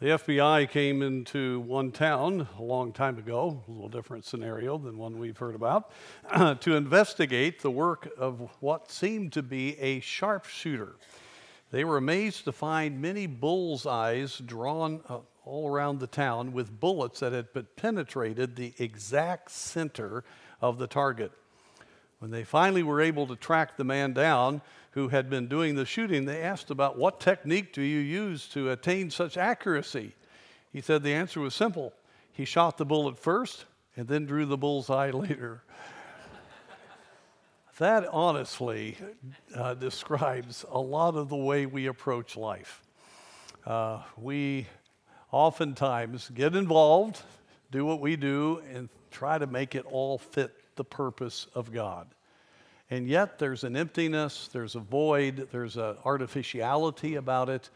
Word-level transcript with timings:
The 0.00 0.10
FBI 0.10 0.70
came 0.70 1.02
into 1.02 1.58
one 1.58 1.90
town 1.90 2.46
a 2.56 2.62
long 2.62 2.92
time 2.92 3.18
ago, 3.18 3.64
a 3.66 3.70
little 3.72 3.88
different 3.88 4.24
scenario 4.24 4.78
than 4.78 4.96
one 4.96 5.18
we've 5.18 5.36
heard 5.36 5.56
about, 5.56 5.90
to 6.60 6.76
investigate 6.76 7.62
the 7.62 7.72
work 7.72 8.08
of 8.16 8.48
what 8.60 8.92
seemed 8.92 9.32
to 9.32 9.42
be 9.42 9.76
a 9.80 9.98
sharpshooter. 9.98 10.94
They 11.72 11.82
were 11.82 11.96
amazed 11.96 12.44
to 12.44 12.52
find 12.52 13.02
many 13.02 13.26
bullseyes 13.26 14.38
drawn 14.38 15.02
all 15.44 15.68
around 15.68 15.98
the 15.98 16.06
town 16.06 16.52
with 16.52 16.78
bullets 16.78 17.18
that 17.18 17.32
had 17.32 17.48
penetrated 17.74 18.54
the 18.54 18.74
exact 18.78 19.50
center 19.50 20.22
of 20.60 20.78
the 20.78 20.86
target. 20.86 21.32
When 22.20 22.30
they 22.30 22.44
finally 22.44 22.84
were 22.84 23.00
able 23.00 23.26
to 23.26 23.34
track 23.34 23.76
the 23.76 23.82
man 23.82 24.12
down, 24.12 24.62
who 24.98 25.08
had 25.10 25.30
been 25.30 25.46
doing 25.46 25.76
the 25.76 25.86
shooting, 25.86 26.24
they 26.24 26.42
asked 26.42 26.70
about 26.70 26.98
what 26.98 27.20
technique 27.20 27.72
do 27.72 27.82
you 27.82 28.00
use 28.00 28.48
to 28.48 28.68
attain 28.70 29.10
such 29.10 29.36
accuracy? 29.36 30.12
He 30.72 30.80
said 30.80 31.04
the 31.04 31.14
answer 31.14 31.38
was 31.38 31.54
simple. 31.54 31.92
He 32.32 32.44
shot 32.44 32.78
the 32.78 32.84
bullet 32.84 33.16
first 33.16 33.64
and 33.96 34.08
then 34.08 34.26
drew 34.26 34.44
the 34.44 34.56
bullseye 34.56 35.10
later. 35.12 35.62
that 37.78 38.08
honestly 38.08 38.96
uh, 39.54 39.74
describes 39.74 40.64
a 40.68 40.80
lot 40.80 41.14
of 41.14 41.28
the 41.28 41.36
way 41.36 41.64
we 41.64 41.86
approach 41.86 42.36
life. 42.36 42.82
Uh, 43.64 44.02
we 44.16 44.66
oftentimes 45.30 46.28
get 46.34 46.56
involved, 46.56 47.22
do 47.70 47.84
what 47.84 48.00
we 48.00 48.16
do, 48.16 48.60
and 48.74 48.88
try 49.12 49.38
to 49.38 49.46
make 49.46 49.76
it 49.76 49.86
all 49.86 50.18
fit 50.18 50.56
the 50.74 50.82
purpose 50.82 51.46
of 51.54 51.72
God. 51.72 52.08
And 52.90 53.06
yet 53.06 53.38
there's 53.38 53.64
an 53.64 53.76
emptiness, 53.76 54.48
there's 54.52 54.74
a 54.74 54.80
void, 54.80 55.48
there's 55.52 55.76
an 55.76 55.96
artificiality 56.04 57.16
about 57.16 57.50
it 57.50 57.68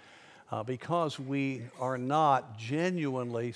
uh, 0.50 0.62
because 0.62 1.18
we 1.18 1.62
are 1.78 1.98
not 1.98 2.58
genuinely, 2.58 3.54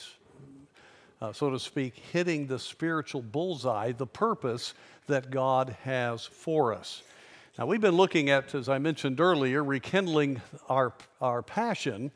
uh, 1.23 1.33
so 1.33 1.49
to 1.49 1.59
speak, 1.59 1.95
hitting 2.13 2.47
the 2.47 2.59
spiritual 2.59 3.23
bullseye, 3.23 3.93
the 3.93 4.07
purpose 4.07 4.75
that 5.07 5.31
God 5.31 5.77
has 5.83 6.27
for 6.27 6.75
us. 6.75 7.03
Now, 7.59 7.65
we've 7.65 7.81
been 7.81 7.97
looking 7.97 8.29
at, 8.29 8.55
as 8.55 8.69
I 8.69 8.77
mentioned 8.77 9.19
earlier, 9.19 9.65
rekindling 9.65 10.43
our, 10.69 10.93
our 11.23 11.41
passion. 11.41 12.11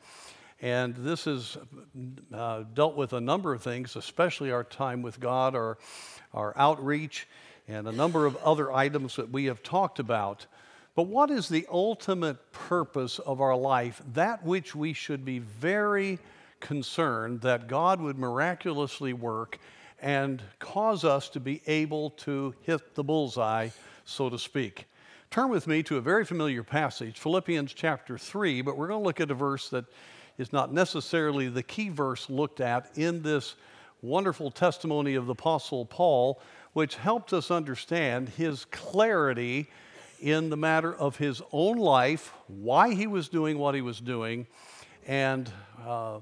And 0.61 0.95
this 0.95 1.25
has 1.25 1.57
uh, 2.35 2.65
dealt 2.75 2.95
with 2.95 3.15
a 3.15 3.21
number 3.23 3.55
of 3.55 3.63
things, 3.63 3.97
especially 3.97 4.53
our 4.53 4.65
time 4.65 5.01
with 5.01 5.19
God, 5.19 5.55
our, 5.55 5.79
our 6.35 6.53
outreach, 6.59 7.27
and 7.71 7.87
a 7.87 7.93
number 7.93 8.27
of 8.27 8.37
other 8.39 8.73
items 8.73 9.17
that 9.17 9.31
we 9.31 9.45
have 9.45 9.63
talked 9.63 10.01
about. 10.01 10.47
But 10.97 11.07
what 11.07 11.31
is 11.31 11.49
the 11.49 11.67
ultimate 11.71 12.51
purpose 12.51 13.21
of 13.21 13.41
our 13.41 13.57
life? 13.57 14.03
That 14.15 14.45
which 14.45 14.75
we 14.75 14.93
should 14.93 15.25
be 15.25 15.39
very 15.39 16.19
concerned 16.59 17.43
that 17.43 17.69
God 17.69 18.01
would 18.01 18.19
miraculously 18.19 19.13
work 19.13 19.59
and 20.03 20.43
cause 20.59 21.05
us 21.05 21.29
to 21.31 21.41
be 21.41 21.63
able 21.67 22.11
to 22.11 22.55
hit 22.63 22.97
the 22.97 23.05
bullseye, 23.05 23.69
so 24.05 24.29
to 24.29 24.39
speak. 24.39 24.87
Turn 25.31 25.49
with 25.49 25.69
me 25.69 25.85
to 25.85 25.97
a 25.97 26.01
very 26.01 26.25
familiar 26.25 26.65
passage, 26.65 27.21
Philippians 27.21 27.73
chapter 27.73 28.19
3, 28.19 28.63
but 28.63 28.77
we're 28.77 28.89
going 28.89 29.01
to 29.01 29.07
look 29.07 29.21
at 29.21 29.31
a 29.31 29.35
verse 29.35 29.69
that 29.69 29.85
is 30.39 30.53
not 30.53 30.73
necessarily 30.73 31.49
the 31.49 31.63
key 31.63 31.89
verse 31.89 32.29
looked 32.29 32.61
at 32.61 32.91
in 32.97 33.23
this 33.23 33.55
wonderful 34.03 34.51
testimony 34.51 35.15
of 35.15 35.27
the 35.27 35.33
Apostle 35.33 35.85
Paul, 35.85 36.41
which 36.73 36.97
helped 36.97 37.33
us 37.33 37.51
understand 37.51 38.29
his 38.31 38.65
clarity 38.67 39.69
in 40.21 40.51
the 40.51 40.57
matter 40.57 40.95
of 40.95 41.17
his 41.17 41.43
own 41.53 41.79
life, 41.79 42.33
why 42.47 42.95
he 42.95 43.07
was 43.07 43.29
doing 43.29 43.59
what 43.59 43.75
he 43.75 43.81
was 43.81 44.01
doing, 44.01 44.47
and 45.07 45.51
uh, 45.87 46.21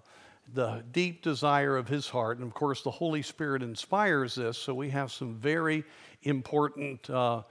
the 0.54 0.82
deep 0.92 1.22
desire 1.22 1.76
of 1.76 1.88
his 1.88 2.08
heart. 2.08 2.38
And 2.38 2.46
of 2.46 2.54
course, 2.54 2.82
the 2.82 2.90
Holy 2.90 3.22
Spirit 3.22 3.62
inspires 3.62 4.36
this, 4.36 4.56
so 4.56 4.72
we 4.72 4.90
have 4.90 5.12
some 5.12 5.34
very 5.34 5.84
important 6.22 7.10
uh, 7.10 7.42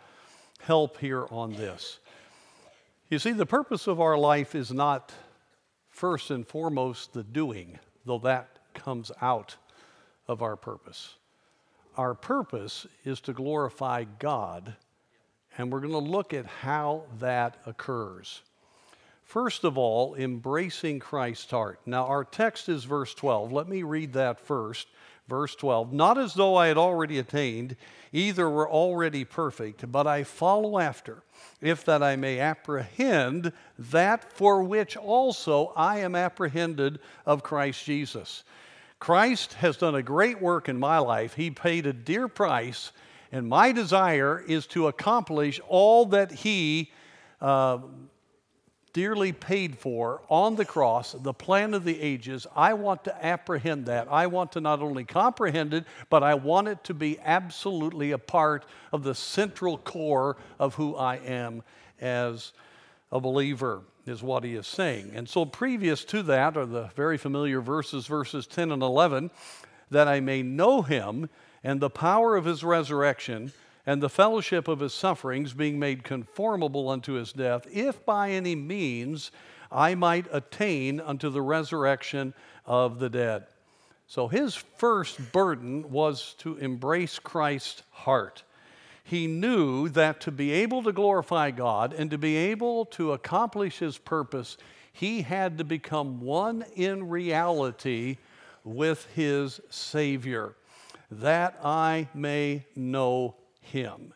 help 0.61 0.97
here 0.97 1.25
on 1.29 1.53
this. 1.53 1.99
You 3.09 3.19
see, 3.19 3.31
the 3.31 3.45
purpose 3.45 3.87
of 3.87 4.01
our 4.01 4.17
life 4.17 4.55
is 4.55 4.71
not 4.71 5.13
first 5.89 6.31
and 6.31 6.47
foremost 6.47 7.13
the 7.13 7.23
doing, 7.23 7.77
though 8.05 8.19
that 8.19 8.59
comes 8.73 9.11
out 9.21 9.55
of 10.27 10.41
our 10.41 10.55
purpose 10.55 11.15
our 11.97 12.13
purpose 12.13 12.85
is 13.03 13.19
to 13.21 13.33
glorify 13.33 14.05
God, 14.19 14.75
and 15.57 15.71
we're 15.71 15.81
going 15.81 15.91
to 15.91 15.97
look 15.97 16.33
at 16.33 16.45
how 16.45 17.03
that 17.19 17.57
occurs. 17.65 18.41
First 19.23 19.65
of 19.65 19.77
all, 19.77 20.15
embracing 20.15 20.99
Christ's 20.99 21.51
heart. 21.51 21.81
Now, 21.85 22.05
our 22.05 22.23
text 22.23 22.69
is 22.69 22.85
verse 22.85 23.13
12. 23.13 23.51
Let 23.51 23.67
me 23.67 23.83
read 23.83 24.13
that 24.13 24.39
first. 24.39 24.87
Verse 25.27 25.55
12 25.55 25.91
Not 25.91 26.17
as 26.17 26.33
though 26.33 26.55
I 26.55 26.67
had 26.67 26.77
already 26.77 27.19
attained, 27.19 27.75
either 28.13 28.49
were 28.49 28.69
already 28.69 29.25
perfect, 29.25 29.91
but 29.91 30.07
I 30.07 30.23
follow 30.23 30.79
after, 30.79 31.23
if 31.59 31.83
that 31.85 32.01
I 32.01 32.15
may 32.15 32.39
apprehend 32.39 33.51
that 33.77 34.31
for 34.31 34.63
which 34.63 34.95
also 34.95 35.73
I 35.75 35.99
am 35.99 36.15
apprehended 36.15 36.99
of 37.25 37.43
Christ 37.43 37.83
Jesus. 37.83 38.43
Christ 38.99 39.53
has 39.53 39.77
done 39.77 39.95
a 39.95 40.01
great 40.01 40.41
work 40.41 40.69
in 40.69 40.79
my 40.79 40.97
life. 40.97 41.35
He 41.35 41.51
paid 41.51 41.85
a 41.85 41.93
dear 41.93 42.27
price, 42.27 42.91
and 43.31 43.47
my 43.47 43.71
desire 43.71 44.43
is 44.47 44.65
to 44.67 44.87
accomplish 44.87 45.59
all 45.67 46.05
that 46.07 46.31
He 46.31 46.91
uh, 47.39 47.79
dearly 48.93 49.31
paid 49.31 49.77
for 49.77 50.23
on 50.27 50.55
the 50.55 50.65
cross, 50.65 51.15
the 51.19 51.33
plan 51.33 51.75
of 51.75 51.83
the 51.83 52.01
ages. 52.01 52.47
I 52.55 52.73
want 52.73 53.03
to 53.03 53.25
apprehend 53.25 53.85
that. 53.85 54.07
I 54.09 54.25
want 54.25 54.53
to 54.53 54.61
not 54.61 54.81
only 54.81 55.03
comprehend 55.03 55.75
it, 55.75 55.85
but 56.09 56.23
I 56.23 56.33
want 56.33 56.67
it 56.67 56.83
to 56.85 56.95
be 56.95 57.19
absolutely 57.19 58.11
a 58.11 58.17
part 58.17 58.65
of 58.91 59.03
the 59.03 59.13
central 59.13 59.77
core 59.77 60.37
of 60.57 60.73
who 60.73 60.95
I 60.95 61.17
am 61.17 61.61
as 62.01 62.53
a 63.11 63.19
believer 63.19 63.81
is 64.05 64.23
what 64.23 64.43
he 64.43 64.55
is 64.55 64.67
saying. 64.67 65.11
And 65.13 65.27
so, 65.27 65.45
previous 65.45 66.03
to 66.05 66.23
that 66.23 66.57
are 66.57 66.65
the 66.65 66.89
very 66.95 67.17
familiar 67.17 67.61
verses, 67.61 68.07
verses 68.07 68.47
10 68.47 68.71
and 68.71 68.81
11, 68.81 69.31
that 69.91 70.07
I 70.07 70.19
may 70.19 70.41
know 70.43 70.81
him 70.81 71.29
and 71.63 71.79
the 71.79 71.89
power 71.89 72.35
of 72.35 72.45
his 72.45 72.63
resurrection 72.63 73.51
and 73.85 74.01
the 74.01 74.09
fellowship 74.09 74.67
of 74.67 74.81
his 74.81 74.93
sufferings, 74.93 75.53
being 75.53 75.79
made 75.79 76.03
conformable 76.03 76.89
unto 76.89 77.13
his 77.13 77.31
death, 77.31 77.65
if 77.71 78.05
by 78.05 78.31
any 78.31 78.55
means 78.55 79.31
I 79.71 79.95
might 79.95 80.27
attain 80.31 80.99
unto 80.99 81.29
the 81.29 81.41
resurrection 81.41 82.33
of 82.65 82.99
the 82.99 83.09
dead. 83.09 83.45
So, 84.07 84.27
his 84.27 84.55
first 84.55 85.31
burden 85.31 85.89
was 85.91 86.35
to 86.39 86.57
embrace 86.57 87.19
Christ's 87.19 87.83
heart 87.91 88.43
he 89.09 89.25
knew 89.25 89.87
that 89.89 90.19
to 90.21 90.31
be 90.31 90.51
able 90.51 90.83
to 90.83 90.91
glorify 90.91 91.49
God 91.49 91.93
and 91.93 92.11
to 92.11 92.17
be 92.17 92.35
able 92.35 92.83
to 92.87 93.13
accomplish 93.13 93.79
his 93.79 93.97
purpose, 93.97 94.57
he 94.91 95.21
had 95.21 95.57
to 95.59 95.63
become 95.63 96.19
one 96.19 96.65
in 96.75 97.07
reality 97.07 98.17
with 98.65 99.07
his 99.15 99.61
Savior, 99.69 100.55
that 101.09 101.57
I 101.63 102.09
may 102.13 102.65
know 102.75 103.35
him. 103.61 104.13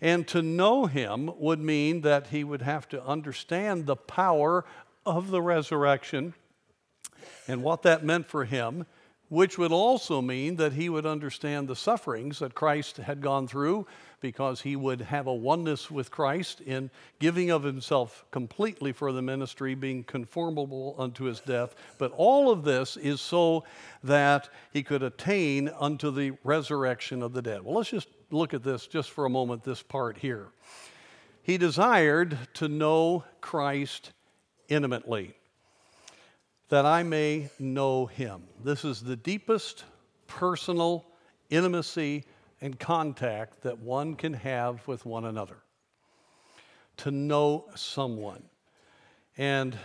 And 0.00 0.26
to 0.28 0.42
know 0.42 0.86
him 0.86 1.30
would 1.38 1.60
mean 1.60 2.00
that 2.00 2.26
he 2.26 2.42
would 2.42 2.62
have 2.62 2.88
to 2.88 3.04
understand 3.04 3.86
the 3.86 3.94
power 3.94 4.64
of 5.06 5.30
the 5.30 5.40
resurrection 5.40 6.34
and 7.46 7.62
what 7.62 7.82
that 7.82 8.04
meant 8.04 8.26
for 8.26 8.44
him 8.44 8.86
which 9.32 9.56
would 9.56 9.72
also 9.72 10.20
mean 10.20 10.56
that 10.56 10.74
he 10.74 10.90
would 10.90 11.06
understand 11.06 11.66
the 11.66 11.74
sufferings 11.74 12.40
that 12.40 12.54
Christ 12.54 12.98
had 12.98 13.22
gone 13.22 13.48
through 13.48 13.86
because 14.22 14.62
he 14.62 14.76
would 14.76 15.02
have 15.02 15.26
a 15.26 15.34
oneness 15.34 15.90
with 15.90 16.10
Christ 16.10 16.62
in 16.62 16.90
giving 17.18 17.50
of 17.50 17.62
himself 17.62 18.24
completely 18.30 18.92
for 18.92 19.12
the 19.12 19.20
ministry, 19.20 19.74
being 19.74 20.04
conformable 20.04 20.94
unto 20.96 21.24
his 21.24 21.40
death. 21.40 21.74
But 21.98 22.12
all 22.16 22.50
of 22.50 22.64
this 22.64 22.96
is 22.96 23.20
so 23.20 23.64
that 24.02 24.48
he 24.72 24.82
could 24.82 25.02
attain 25.02 25.68
unto 25.78 26.10
the 26.10 26.32
resurrection 26.44 27.22
of 27.22 27.34
the 27.34 27.42
dead. 27.42 27.62
Well, 27.62 27.74
let's 27.74 27.90
just 27.90 28.08
look 28.30 28.54
at 28.54 28.62
this 28.62 28.86
just 28.86 29.10
for 29.10 29.26
a 29.26 29.30
moment, 29.30 29.64
this 29.64 29.82
part 29.82 30.16
here. 30.16 30.48
He 31.42 31.58
desired 31.58 32.38
to 32.54 32.68
know 32.68 33.24
Christ 33.40 34.12
intimately 34.68 35.34
that 36.68 36.86
I 36.86 37.02
may 37.02 37.50
know 37.58 38.06
him. 38.06 38.44
This 38.64 38.82
is 38.82 39.02
the 39.02 39.16
deepest 39.16 39.84
personal 40.26 41.04
intimacy 41.50 42.24
and 42.62 42.78
contact 42.78 43.62
that 43.62 43.80
one 43.80 44.14
can 44.14 44.32
have 44.32 44.86
with 44.86 45.04
one 45.04 45.24
another. 45.26 45.56
To 46.98 47.10
know 47.10 47.66
someone. 47.74 48.44
And 49.36 49.76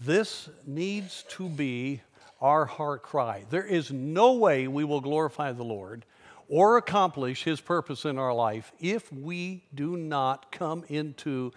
this 0.00 0.50
needs 0.66 1.24
to 1.30 1.48
be 1.48 2.02
our 2.40 2.66
heart 2.66 3.04
cry. 3.04 3.44
There 3.48 3.64
is 3.64 3.92
no 3.92 4.34
way 4.34 4.66
we 4.66 4.84
will 4.84 5.00
glorify 5.00 5.52
the 5.52 5.62
Lord 5.62 6.04
or 6.48 6.76
accomplish 6.76 7.44
His 7.44 7.60
purpose 7.60 8.04
in 8.04 8.18
our 8.18 8.34
life 8.34 8.72
if 8.80 9.10
we 9.12 9.62
do 9.74 9.96
not 9.96 10.50
come 10.50 10.84
into 10.88 11.52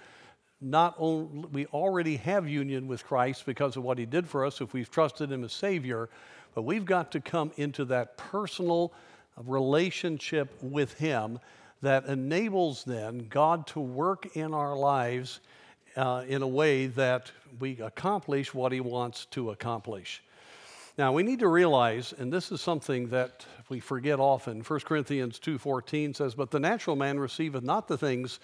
not 0.62 0.96
only 0.98 1.48
we 1.52 1.66
already 1.68 2.18
have 2.18 2.48
union 2.48 2.88
with 2.88 3.06
Christ 3.06 3.46
because 3.46 3.78
of 3.78 3.84
what 3.84 3.98
he 3.98 4.06
did 4.06 4.28
for 4.28 4.46
us 4.46 4.60
if 4.60 4.74
we've 4.74 4.90
trusted 4.90 5.32
him 5.32 5.44
as 5.44 5.54
savior, 5.54 6.10
but 6.56 6.64
we've 6.64 6.86
got 6.86 7.12
to 7.12 7.20
come 7.20 7.52
into 7.58 7.86
that 7.86 8.18
personal 8.18 8.92
relationship 9.46 10.50
with 10.62 10.94
him 10.94 11.40
that 11.82 12.06
enables 12.06 12.84
then 12.84 13.28
God 13.30 13.68
to 13.68 13.80
work 13.80 14.36
in 14.36 14.54
our 14.54 14.76
lives 14.76 15.40
uh, 15.96 16.24
in 16.28 16.42
a 16.42 16.48
way 16.48 16.88
that 16.88 17.32
we 17.60 17.80
accomplish 17.82 18.54
what 18.54 18.72
he 18.72 18.80
wants 18.80 19.26
to 19.26 19.52
accomplish. 19.52 20.24
Now 20.98 21.14
we 21.14 21.22
need 21.22 21.40
to 21.40 21.48
realize, 21.48 22.14
and 22.18 22.34
this 22.34 22.52
is 22.52 22.62
something 22.62 23.10
that 23.10 23.46
we 23.70 23.80
forget 23.80 24.20
often. 24.20 24.62
1 24.62 24.80
Corinthians 24.86 25.38
2:14 25.40 26.16
says, 26.16 26.34
"But 26.34 26.50
the 26.50 26.60
natural 26.60 26.96
man 26.96 27.20
receiveth 27.20 27.64
not 27.64 27.88
the 27.88 27.98
things 27.98 28.40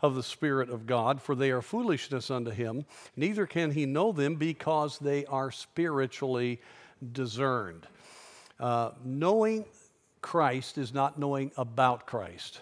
of 0.00 0.14
the 0.14 0.22
Spirit 0.22 0.70
of 0.70 0.86
God, 0.86 1.20
for 1.20 1.34
they 1.34 1.50
are 1.50 1.62
foolishness 1.62 2.30
unto 2.30 2.50
him, 2.50 2.84
neither 3.16 3.46
can 3.46 3.72
he 3.72 3.86
know 3.86 4.12
them 4.12 4.36
because 4.36 4.98
they 4.98 5.24
are 5.26 5.50
spiritually 5.50 6.60
discerned. 7.12 7.86
Uh, 8.60 8.90
knowing 9.04 9.64
Christ 10.20 10.78
is 10.78 10.92
not 10.92 11.18
knowing 11.18 11.52
about 11.56 12.06
Christ, 12.06 12.60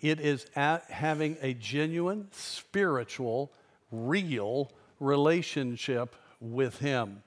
it 0.00 0.20
is 0.20 0.46
having 0.54 1.36
a 1.40 1.54
genuine, 1.54 2.28
spiritual, 2.32 3.52
real 3.90 4.70
relationship 5.00 6.14
with 6.40 6.78
Him. 6.78 7.22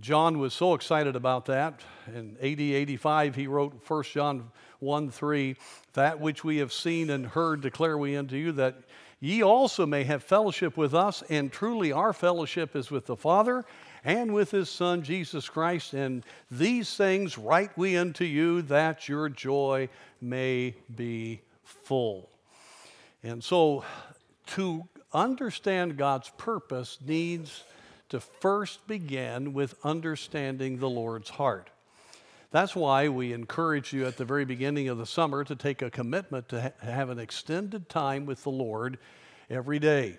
John 0.00 0.38
was 0.38 0.54
so 0.54 0.72
excited 0.72 1.16
about 1.16 1.46
that. 1.46 1.82
In 2.06 2.36
AD 2.40 2.60
85, 2.60 3.34
he 3.34 3.46
wrote 3.46 3.74
1 3.86 4.02
John 4.04 4.50
1 4.78 5.10
3, 5.10 5.56
That 5.92 6.18
which 6.18 6.42
we 6.42 6.58
have 6.58 6.72
seen 6.72 7.10
and 7.10 7.26
heard 7.26 7.60
declare 7.60 7.98
we 7.98 8.16
unto 8.16 8.36
you, 8.36 8.52
that 8.52 8.76
ye 9.20 9.42
also 9.42 9.84
may 9.84 10.04
have 10.04 10.22
fellowship 10.22 10.78
with 10.78 10.94
us, 10.94 11.22
and 11.28 11.52
truly 11.52 11.92
our 11.92 12.14
fellowship 12.14 12.74
is 12.74 12.90
with 12.90 13.04
the 13.04 13.16
Father 13.16 13.66
and 14.04 14.34
with 14.34 14.50
his 14.50 14.68
Son 14.68 15.02
Jesus 15.02 15.48
Christ. 15.48 15.94
And 15.94 16.24
these 16.50 16.96
things 16.96 17.38
write 17.38 17.76
we 17.76 17.96
unto 17.96 18.24
you, 18.24 18.62
that 18.62 19.08
your 19.08 19.28
joy 19.28 19.88
may 20.20 20.74
be 20.94 21.40
full. 21.64 22.28
And 23.22 23.42
so, 23.42 23.84
to 24.48 24.84
understand 25.12 25.96
God's 25.96 26.30
purpose 26.30 26.98
needs 27.06 27.64
to 28.08 28.20
first 28.20 28.86
begin 28.86 29.52
with 29.52 29.74
understanding 29.84 30.78
the 30.78 30.90
Lord's 30.90 31.30
heart. 31.30 31.70
That's 32.50 32.76
why 32.76 33.08
we 33.08 33.32
encourage 33.32 33.94
you 33.94 34.06
at 34.06 34.18
the 34.18 34.26
very 34.26 34.44
beginning 34.44 34.88
of 34.88 34.98
the 34.98 35.06
summer 35.06 35.42
to 35.44 35.56
take 35.56 35.80
a 35.80 35.90
commitment 35.90 36.48
to 36.50 36.60
ha- 36.60 36.72
have 36.82 37.08
an 37.08 37.18
extended 37.18 37.88
time 37.88 38.26
with 38.26 38.42
the 38.42 38.50
Lord 38.50 38.98
every 39.48 39.78
day. 39.78 40.18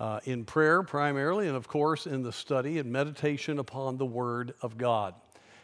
Uh, 0.00 0.20
in 0.24 0.44
prayer 0.44 0.84
primarily, 0.84 1.48
and 1.48 1.56
of 1.56 1.66
course 1.66 2.06
in 2.06 2.22
the 2.22 2.32
study 2.32 2.78
and 2.78 2.92
meditation 2.92 3.58
upon 3.58 3.96
the 3.96 4.06
Word 4.06 4.54
of 4.62 4.78
God. 4.78 5.14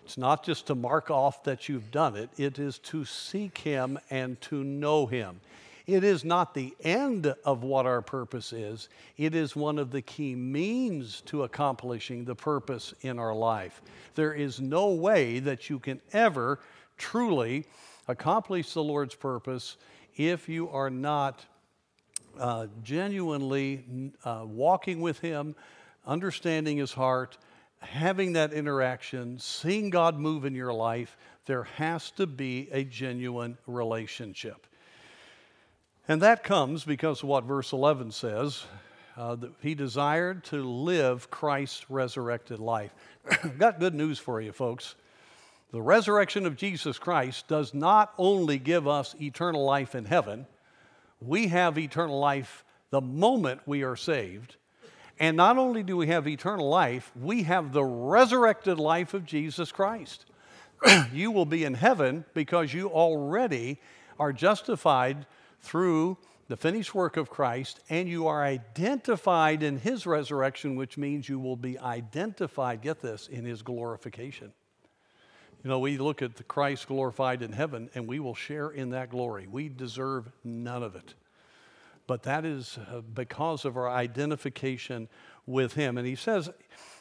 It's 0.05 0.19
not 0.19 0.45
just 0.45 0.67
to 0.67 0.75
mark 0.75 1.11
off 1.11 1.45
that 1.45 1.69
you've 1.69 1.91
done 1.91 2.17
it, 2.17 2.31
it 2.37 2.59
is 2.59 2.79
to 2.81 3.05
seek 3.05 3.59
Him 3.59 3.99
and 4.11 4.41
to 4.43 4.65
know 4.65 5.07
Him. 5.07 5.41
It 5.87 6.03
is 6.03 6.25
not 6.25 6.55
the 6.55 6.75
end 6.83 7.33
of 7.45 7.63
what 7.63 7.87
our 7.87 8.03
purpose 8.03 8.53
is, 8.53 8.89
it 9.17 9.35
is 9.35 9.55
one 9.55 9.79
of 9.79 9.91
the 9.91 10.03
key 10.03 10.35
means 10.35 11.21
to 11.23 11.45
accomplishing 11.45 12.25
the 12.25 12.35
purpose 12.35 12.93
in 13.03 13.19
our 13.19 13.35
life. 13.35 13.83
There 14.15 14.33
is 14.33 14.61
no 14.61 14.93
way 14.93 15.39
that 15.41 15.71
you 15.71 15.79
can 15.79 16.01
ever 16.13 16.59
truly 16.97 17.67
accomplish 18.09 18.73
the 18.73 18.83
Lord's 18.83 19.15
purpose 19.15 19.77
if 20.17 20.49
you 20.49 20.69
are 20.71 20.91
not 20.91 21.45
uh, 22.39 22.67
genuinely 22.83 24.13
uh, 24.25 24.43
walking 24.45 25.01
with 25.01 25.21
Him, 25.21 25.55
understanding 26.07 26.77
His 26.77 26.93
heart, 26.93 27.39
having 27.81 28.33
that 28.35 28.53
interaction, 28.53 29.39
seeing 29.39 29.91
God 29.91 30.19
move 30.19 30.45
in 30.45 30.55
your 30.55 30.73
life. 30.73 31.17
There 31.47 31.65
has 31.65 32.11
to 32.13 32.27
be 32.27 32.69
a 32.73 32.85
genuine 32.85 33.59
relationship. 33.67 34.67
And 36.09 36.21
that 36.23 36.43
comes 36.43 36.85
because 36.85 37.23
of 37.23 37.29
what 37.29 37.45
verse 37.45 37.73
11 37.73 38.13
says 38.13 38.65
uh, 39.17 39.37
that 39.37 39.53
he 39.61 39.75
desired 39.75 40.45
to 40.45 40.63
live 40.63 41.31
Christ's 41.31 41.89
resurrected 41.91 42.59
life. 42.59 42.95
Got 43.59 43.81
good 43.81 43.95
news 43.95 44.19
for 44.19 44.41
you, 44.41 44.53
folks. 44.53 44.97
The 45.73 45.83
resurrection 45.83 46.47
of 46.47 46.57
Jesus 46.57 46.99
Christ 46.99 47.49
does 47.49 47.75
not 47.75 48.13
only 48.19 48.59
give 48.59 48.87
us 48.87 49.15
eternal 49.21 49.65
life 49.65 49.95
in 49.95 50.05
heaven, 50.05 50.47
we 51.21 51.49
have 51.49 51.79
eternal 51.79 52.19
life 52.19 52.65
the 52.91 53.01
moment 53.01 53.61
we 53.67 53.83
are 53.83 53.97
saved. 53.97 54.57
And 55.19 55.37
not 55.37 55.59
only 55.59 55.83
do 55.83 55.97
we 55.97 56.09
have 56.09 56.27
eternal 56.27 56.69
life, 56.69 57.13
we 57.21 57.45
have 57.45 57.73
the 57.73 57.85
resurrected 57.85 58.79
life 58.79 59.15
of 59.15 59.25
Jesus 59.25 59.71
Christ. 59.71 60.27
you 61.13 61.31
will 61.31 61.47
be 61.47 61.65
in 61.65 61.75
heaven 61.75 62.25
because 62.35 62.75
you 62.75 62.89
already 62.89 63.81
are 64.19 64.33
justified 64.33 65.27
through 65.61 66.19
the 66.49 66.57
finished 66.57 66.95
work 66.95 67.17
of 67.17 67.31
Christ, 67.31 67.81
and 67.89 68.09
you 68.09 68.27
are 68.27 68.45
identified 68.45 69.63
in 69.63 69.79
his 69.79 70.07
resurrection, 70.07 70.77
which 70.77 70.99
means 70.99 71.29
you 71.29 71.39
will 71.39 71.57
be 71.57 71.79
identified, 71.79 72.83
get 72.83 73.01
this, 73.01 73.29
in 73.29 73.45
his 73.45 73.63
glorification. 73.63 74.53
You 75.65 75.71
know, 75.71 75.79
we 75.79 75.97
look 75.97 76.21
at 76.21 76.37
the 76.37 76.45
Christ 76.45 76.89
glorified 76.89 77.41
in 77.41 77.53
heaven, 77.53 77.89
and 77.95 78.07
we 78.07 78.21
will 78.21 78.35
share 78.35 78.69
in 78.69 78.91
that 78.91 79.09
glory. 79.09 79.47
We 79.51 79.71
deserve 79.71 80.31
none 80.45 80.83
of 80.83 80.95
it. 80.95 81.15
But 82.07 82.25
that 82.25 82.45
is 82.45 82.79
uh, 82.93 83.01
because 83.01 83.65
of 83.65 83.79
our 83.79 83.89
identification 83.89 85.09
with 85.47 85.73
him. 85.73 85.97
And 85.97 86.07
he 86.07 86.17
says, 86.17 86.51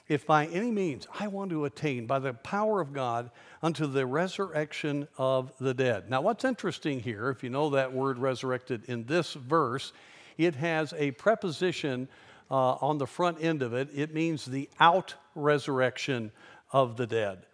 if 0.08 0.26
by 0.26 0.46
any 0.48 0.72
means 0.72 1.08
I 1.20 1.28
want 1.28 1.52
to 1.52 1.66
attain 1.66 2.08
by 2.08 2.20
the 2.20 2.34
power 2.34 2.80
of 2.80 2.94
God 2.94 3.32
unto 3.62 3.86
the 3.86 4.06
resurrection 4.06 5.10
of 5.18 5.52
the 5.60 5.74
dead. 5.74 6.10
Now, 6.10 6.22
what's 6.22 6.46
interesting 6.46 7.02
here, 7.02 7.30
if 7.30 7.44
you 7.44 7.50
know 7.50 7.72
that 7.72 7.92
word 7.92 8.18
resurrected 8.18 8.86
in 8.88 9.06
this 9.06 9.34
verse, 9.34 9.92
it 10.38 10.56
has 10.56 10.94
a 10.98 11.12
preposition 11.12 12.08
uh, 12.50 12.76
on 12.76 12.98
the 12.98 13.08
front 13.08 13.44
end 13.44 13.62
of 13.62 13.74
it. 13.74 13.90
It 13.94 14.14
means 14.14 14.46
the 14.46 14.70
out 14.80 15.16
resurrection 15.36 16.32
of 16.72 16.96
the 16.96 17.08
dead. 17.08 17.46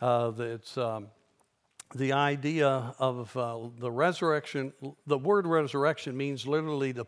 Uh, 0.00 0.32
it's 0.38 0.76
um, 0.76 1.08
the 1.94 2.12
idea 2.12 2.94
of 2.98 3.34
uh, 3.36 3.58
the 3.78 3.90
resurrection, 3.90 4.72
the 5.06 5.18
word 5.18 5.46
resurrection 5.46 6.16
means 6.16 6.46
literally 6.46 6.92
to, 6.92 7.06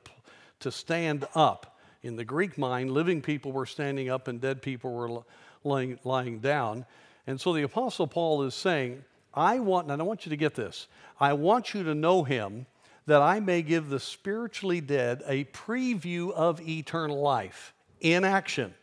to 0.60 0.72
stand 0.72 1.26
up 1.34 1.78
in 2.02 2.16
the 2.16 2.24
Greek 2.24 2.56
mind, 2.56 2.90
living 2.90 3.20
people 3.20 3.52
were 3.52 3.66
standing 3.66 4.08
up 4.08 4.28
and 4.28 4.40
dead 4.40 4.62
people 4.62 4.92
were 4.92 5.22
lying, 5.64 5.98
lying 6.04 6.38
down. 6.38 6.86
And 7.26 7.40
so 7.40 7.52
the 7.52 7.62
Apostle 7.62 8.06
Paul 8.06 8.44
is 8.44 8.54
saying, 8.54 9.04
I 9.34 9.58
want, 9.58 9.90
and 9.90 10.00
I 10.00 10.04
want 10.04 10.24
you 10.24 10.30
to 10.30 10.36
get 10.36 10.54
this, 10.54 10.86
I 11.20 11.34
want 11.34 11.74
you 11.74 11.82
to 11.84 11.94
know 11.94 12.22
him 12.22 12.66
that 13.06 13.20
I 13.20 13.40
may 13.40 13.62
give 13.62 13.88
the 13.88 14.00
spiritually 14.00 14.80
dead 14.80 15.22
a 15.26 15.44
preview 15.44 16.32
of 16.32 16.66
eternal 16.66 17.20
life 17.20 17.74
in 18.00 18.24
action 18.24 18.74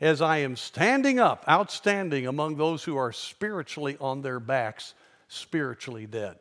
as 0.00 0.22
I 0.22 0.38
am 0.38 0.56
standing 0.56 1.18
up, 1.18 1.44
outstanding 1.48 2.26
among 2.26 2.56
those 2.56 2.84
who 2.84 2.96
are 2.96 3.12
spiritually 3.12 3.96
on 4.00 4.22
their 4.22 4.40
backs, 4.40 4.94
spiritually 5.28 6.06
dead. 6.06 6.36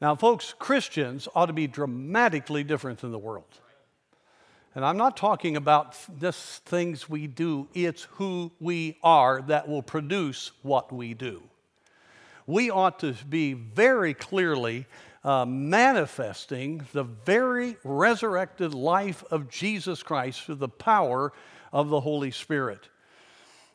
Now, 0.00 0.16
folks, 0.16 0.54
Christians 0.58 1.28
ought 1.34 1.46
to 1.46 1.52
be 1.52 1.66
dramatically 1.66 2.64
different 2.64 3.00
than 3.00 3.12
the 3.12 3.18
world. 3.18 3.60
And 4.74 4.84
I'm 4.84 4.96
not 4.96 5.16
talking 5.16 5.56
about 5.56 5.96
just 6.20 6.64
things 6.64 7.08
we 7.08 7.28
do, 7.28 7.68
it's 7.74 8.02
who 8.12 8.50
we 8.60 8.98
are 9.04 9.40
that 9.42 9.68
will 9.68 9.82
produce 9.82 10.50
what 10.62 10.92
we 10.92 11.14
do. 11.14 11.42
We 12.46 12.70
ought 12.70 12.98
to 12.98 13.14
be 13.28 13.52
very 13.52 14.14
clearly 14.14 14.86
uh, 15.22 15.46
manifesting 15.46 16.84
the 16.92 17.04
very 17.04 17.76
resurrected 17.84 18.74
life 18.74 19.24
of 19.30 19.48
Jesus 19.48 20.02
Christ 20.02 20.42
through 20.42 20.56
the 20.56 20.68
power 20.68 21.32
of 21.74 21.90
the 21.90 22.00
Holy 22.00 22.30
Spirit. 22.30 22.88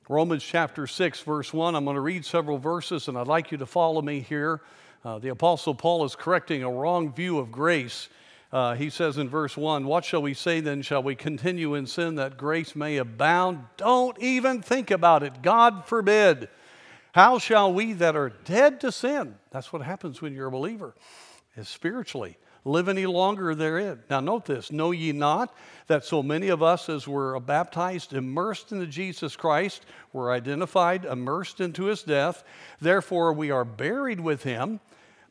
Romans 0.09 0.43
chapter 0.43 0.87
6, 0.87 1.21
verse 1.21 1.53
1. 1.53 1.75
I'm 1.75 1.83
going 1.83 1.93
to 1.93 2.01
read 2.01 2.25
several 2.25 2.57
verses, 2.57 3.07
and 3.07 3.15
I'd 3.15 3.27
like 3.27 3.51
you 3.51 3.59
to 3.59 3.67
follow 3.67 4.01
me 4.01 4.21
here. 4.21 4.61
Uh, 5.05 5.19
the 5.19 5.29
Apostle 5.29 5.75
Paul 5.75 6.03
is 6.05 6.15
correcting 6.15 6.63
a 6.63 6.71
wrong 6.71 7.13
view 7.13 7.37
of 7.37 7.51
grace 7.51 8.09
uh, 8.51 8.73
he 8.73 8.89
says 8.89 9.17
in 9.17 9.29
verse 9.29 9.55
1 9.55 9.85
What 9.85 10.05
shall 10.05 10.21
we 10.21 10.33
say 10.33 10.59
then? 10.59 10.81
Shall 10.81 11.03
we 11.03 11.15
continue 11.15 11.75
in 11.75 11.85
sin 11.85 12.15
that 12.15 12.37
grace 12.37 12.75
may 12.75 12.97
abound? 12.97 13.63
Don't 13.77 14.17
even 14.19 14.61
think 14.61 14.89
about 14.89 15.23
it. 15.23 15.41
God 15.41 15.85
forbid. 15.85 16.49
How 17.11 17.37
shall 17.37 17.73
we 17.73 17.93
that 17.93 18.15
are 18.15 18.29
dead 18.29 18.81
to 18.81 18.91
sin? 18.91 19.35
That's 19.51 19.73
what 19.73 19.81
happens 19.81 20.21
when 20.21 20.33
you're 20.33 20.47
a 20.47 20.51
believer, 20.51 20.95
is 21.55 21.67
spiritually. 21.67 22.37
Live 22.65 22.89
any 22.89 23.05
longer 23.05 23.55
therein. 23.55 23.99
Now, 24.09 24.19
note 24.19 24.45
this 24.45 24.71
Know 24.71 24.91
ye 24.91 25.11
not 25.11 25.55
that 25.87 26.03
so 26.03 26.21
many 26.21 26.49
of 26.49 26.61
us, 26.61 26.89
as 26.89 27.07
were 27.07 27.39
baptized, 27.39 28.13
immersed 28.13 28.71
into 28.71 28.85
Jesus 28.85 29.35
Christ, 29.35 29.85
were 30.13 30.31
identified, 30.31 31.05
immersed 31.05 31.61
into 31.61 31.85
his 31.85 32.03
death? 32.03 32.43
Therefore, 32.81 33.33
we 33.33 33.51
are 33.51 33.65
buried 33.65 34.19
with 34.19 34.43
him 34.43 34.79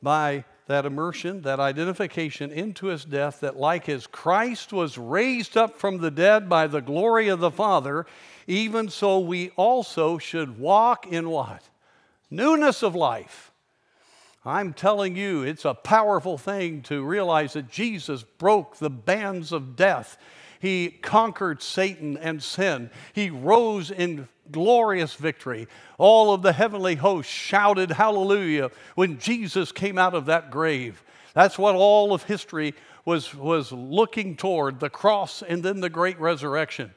by 0.03 0.45
that 0.69 0.85
immersion, 0.85 1.43
that 1.43 1.61
identification 1.61 2.51
into 2.51 2.87
his 2.87 3.05
death, 3.05 3.41
that 3.41 3.57
like 3.57 3.89
as 3.89 4.07
Christ 4.07 4.73
was 4.73 4.99
raised 4.99 5.57
up 5.57 5.79
from 5.79 5.99
the 5.99 6.11
dead 6.11 6.49
by 6.49 6.67
the 6.67 6.83
glory 6.83 7.29
of 7.29 7.41
the 7.41 7.51
Father, 7.51 8.07
even 8.47 8.89
so 8.89 9.19
we 9.19 9.51
also 9.57 10.19
should 10.19 10.59
walk 10.59 11.07
in 11.07 11.31
what? 11.31 11.63
Newness 12.31 12.83
of 12.83 12.95
life. 12.95 13.48
I'm 14.45 14.73
telling 14.73 15.17
you, 15.17 15.43
it's 15.43 15.65
a 15.65 15.75
powerful 15.75 16.39
thing 16.39 16.83
to 16.83 17.05
realize 17.05 17.55
that 17.55 17.69
Jesus 17.69 18.23
broke 18.23 18.77
the 18.77 18.91
bands 18.91 19.53
of 19.53 19.77
death. 19.77 20.17
He 20.61 20.91
conquered 21.03 21.63
Satan 21.63 22.17
and 22.17 22.43
sin. 22.43 22.91
He 23.13 23.31
rose 23.31 23.91
in 23.91 24.29
glorious 24.51 25.15
victory. 25.15 25.69
All 25.99 26.33
of 26.33 26.43
the 26.43 26.53
heavenly 26.53 26.95
hosts 26.95 27.33
shouted 27.33 27.91
hallelujah 27.91 28.71
when 28.95 29.19
Jesus 29.19 29.73
came 29.73 29.99
out 29.99 30.15
of 30.15 30.27
that 30.27 30.51
grave. 30.51 31.03
That's 31.35 31.59
what 31.59 31.75
all 31.75 32.13
of 32.15 32.25
history 32.25 32.75
was, 33.05 33.35
was 33.35 33.73
looking 33.73 34.37
toward 34.37 34.81
the 34.81 34.91
cross 34.91 35.43
and 35.43 35.63
then 35.63 35.81
the 35.81 35.91
great 35.91 36.19
resurrection. 36.19 36.93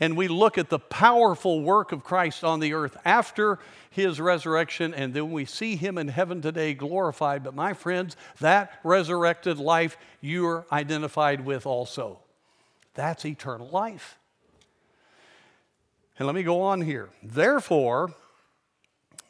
And 0.00 0.16
we 0.16 0.28
look 0.28 0.58
at 0.58 0.70
the 0.70 0.78
powerful 0.78 1.62
work 1.62 1.92
of 1.92 2.02
Christ 2.02 2.42
on 2.44 2.60
the 2.60 2.74
earth 2.74 2.96
after 3.04 3.58
his 3.90 4.20
resurrection, 4.20 4.92
and 4.92 5.14
then 5.14 5.30
we 5.30 5.44
see 5.44 5.76
him 5.76 5.98
in 5.98 6.08
heaven 6.08 6.42
today 6.42 6.74
glorified. 6.74 7.44
But 7.44 7.54
my 7.54 7.74
friends, 7.74 8.16
that 8.40 8.72
resurrected 8.82 9.58
life 9.58 9.96
you're 10.20 10.66
identified 10.72 11.44
with 11.44 11.64
also. 11.64 12.18
That's 12.94 13.24
eternal 13.24 13.68
life. 13.68 14.18
And 16.18 16.26
let 16.26 16.34
me 16.34 16.42
go 16.42 16.62
on 16.62 16.80
here. 16.80 17.10
Therefore, 17.22 18.14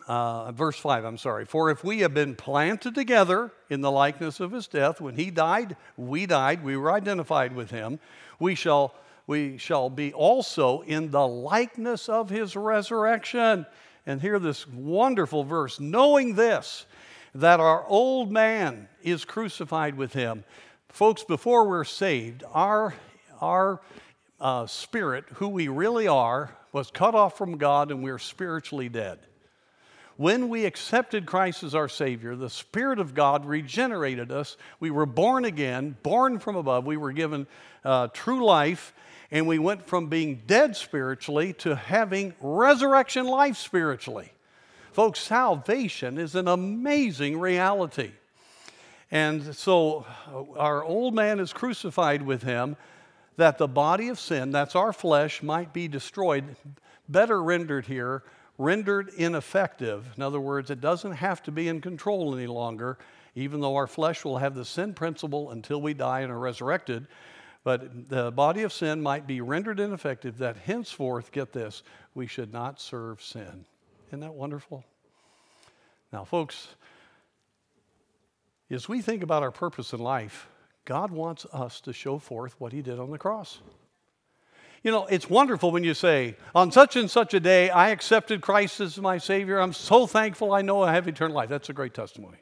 uh, 0.06 0.52
verse 0.52 0.76
5, 0.76 1.04
I'm 1.04 1.16
sorry. 1.16 1.47
For 1.47 1.71
if 1.71 1.83
we 1.83 2.00
have 2.00 2.12
been 2.12 2.35
planted 2.35 2.94
together 2.94 3.52
in 3.71 3.80
the 3.80 3.90
likeness 3.90 4.38
of 4.38 4.52
his 4.52 4.66
death, 4.66 5.00
when 5.00 5.16
he 5.16 5.30
died, 5.30 5.76
we 5.97 6.26
died, 6.26 6.62
we 6.62 6.76
were 6.76 6.92
identified 6.92 7.54
with 7.54 7.71
him, 7.71 7.99
we 8.38 8.54
shall, 8.54 8.94
we 9.26 9.59
shall 9.59 9.88
be 9.90 10.12
also 10.12 10.81
in 10.83 11.11
the 11.11 11.26
likeness 11.26 12.09
of 12.09 12.31
his 12.31 12.57
resurrection. 12.57 13.66
And 14.07 14.21
hear 14.21 14.38
this 14.38 14.69
wonderful 14.69 15.45
verse 15.45 15.81
knowing 15.81 16.35
this, 16.35 16.85
that 17.35 17.61
our 17.61 17.87
old 17.87 18.31
man 18.31 18.88
is 19.02 19.25
crucified 19.25 19.97
with 19.97 20.12
him. 20.12 20.45
Folks, 20.88 21.25
before 21.25 21.66
we're 21.66 21.85
saved, 21.85 22.45
our, 22.52 22.95
our 23.40 23.81
uh, 24.40 24.66
spirit, 24.66 25.25
who 25.35 25.49
we 25.49 25.69
really 25.69 26.07
are, 26.07 26.54
was 26.73 26.90
cut 26.90 27.14
off 27.14 27.38
from 27.38 27.57
God 27.57 27.90
and 27.90 28.02
we're 28.02 28.19
spiritually 28.19 28.88
dead. 28.88 29.19
When 30.16 30.49
we 30.49 30.64
accepted 30.64 31.26
Christ 31.26 31.64
as 31.64 31.75
our 31.75 31.88
Savior, 31.88 32.37
the 32.37 32.50
Spirit 32.50 33.00
of 33.00 33.14
God 33.14 33.47
regenerated 33.47 34.31
us. 34.31 34.57
We 34.78 34.93
were 34.93 35.07
born 35.07 35.45
again, 35.45 35.97
born 36.04 36.38
from 36.38 36.54
above. 36.54 36.87
We 36.87 36.97
were 36.97 37.12
given 37.12 37.49
uh, 37.85 38.09
true 38.09 38.45
life, 38.45 38.93
and 39.31 39.47
we 39.47 39.59
went 39.59 39.87
from 39.87 40.09
being 40.09 40.43
dead 40.47 40.76
spiritually 40.76 41.52
to 41.54 41.75
having 41.76 42.35
resurrection 42.40 43.26
life 43.26 43.57
spiritually. 43.57 44.33
Folks, 44.93 45.21
salvation 45.21 46.19
is 46.19 46.35
an 46.35 46.47
amazing 46.47 47.40
reality. 47.40 48.12
And 49.11 49.54
so 49.54 50.07
uh, 50.33 50.59
our 50.59 50.85
old 50.85 51.14
man 51.14 51.40
is 51.40 51.52
crucified 51.52 52.23
with 52.23 52.43
him 52.43 52.76
that 53.37 53.59
the 53.59 53.69
body 53.69 54.09
of 54.09 54.21
sin, 54.21 54.50
that's 54.52 54.76
our 54.76 54.93
flesh, 54.93 55.43
might 55.43 55.73
be 55.73 55.88
destroyed. 55.88 56.57
Better 57.09 57.43
rendered 57.43 57.87
here, 57.87 58.23
rendered 58.59 59.11
ineffective. 59.16 60.07
In 60.16 60.23
other 60.23 60.40
words, 60.40 60.71
it 60.71 60.81
doesn't 60.81 61.12
have 61.12 61.43
to 61.45 61.52
be 61.52 61.69
in 61.69 61.81
control 61.81 62.35
any 62.35 62.47
longer, 62.47 62.99
even 63.35 63.61
though 63.61 63.76
our 63.76 63.87
flesh 63.87 64.25
will 64.25 64.38
have 64.38 64.54
the 64.54 64.64
sin 64.64 64.95
principle 64.95 65.50
until 65.50 65.81
we 65.81 65.95
die 65.95 66.21
and 66.21 66.31
are 66.31 66.38
resurrected. 66.38 67.07
But 67.64 68.11
the 68.11 68.30
body 68.30 68.62
of 68.62 68.73
sin 68.73 69.00
might 69.00 69.26
be 69.26 69.40
rendered 69.40 69.80
ineffective, 69.80 70.38
that 70.38 70.59
henceforth, 70.59 71.33
get 71.33 71.52
this, 71.52 71.83
we 72.14 72.26
should 72.26 72.52
not 72.52 72.78
serve 72.78 73.23
sin. 73.23 73.64
Isn't 74.09 74.21
that 74.21 74.35
wonderful? 74.35 74.85
Now, 76.12 76.25
folks, 76.25 76.68
as 78.71 78.88
we 78.88 79.00
think 79.00 79.23
about 79.23 79.42
our 79.42 79.50
purpose 79.50 79.92
in 79.94 80.00
life, 80.00 80.47
God 80.85 81.11
wants 81.11 81.47
us 81.52 81.80
to 81.83 81.92
show 81.94 82.18
forth 82.18 82.54
what 82.59 82.73
He 82.73 82.83
did 82.83 83.00
on 83.00 83.11
the 83.11 83.18
cross. 83.18 83.61
You 84.83 84.90
know, 84.90 85.06
it's 85.06 85.30
wonderful 85.30 85.71
when 85.71 85.85
you 85.85 85.94
say, 85.94 86.37
on 86.54 86.71
such 86.71 86.97
and 86.97 87.11
such 87.11 87.33
a 87.33 87.40
day, 87.40 87.71
I 87.71 87.88
accepted 87.88 88.42
Christ 88.42 88.80
as 88.80 88.99
my 89.00 89.16
Savior. 89.16 89.59
I'm 89.59 89.73
so 89.73 90.06
thankful 90.06 90.52
I 90.52 90.61
know 90.61 90.83
I 90.83 90.92
have 90.92 91.09
eternal 91.09 91.35
life. 91.35 91.49
That's 91.49 91.71
a 91.71 91.73
great 91.73 91.94
testimony. 91.94 92.37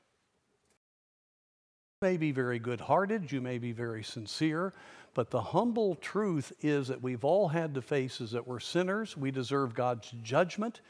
You 2.02 2.08
may 2.08 2.16
be 2.16 2.32
very 2.32 2.58
good 2.58 2.80
hearted, 2.80 3.30
you 3.30 3.40
may 3.40 3.58
be 3.58 3.70
very 3.70 4.02
sincere, 4.02 4.72
but 5.14 5.30
the 5.30 5.40
humble 5.40 5.94
truth 5.94 6.52
is 6.60 6.88
that 6.88 7.00
we've 7.00 7.24
all 7.24 7.46
had 7.46 7.74
to 7.74 7.80
face 7.80 8.20
is 8.20 8.32
that 8.32 8.44
we're 8.44 8.58
sinners, 8.58 9.16
we 9.16 9.30
deserve 9.30 9.72
God's 9.72 10.12
judgment, 10.20 10.80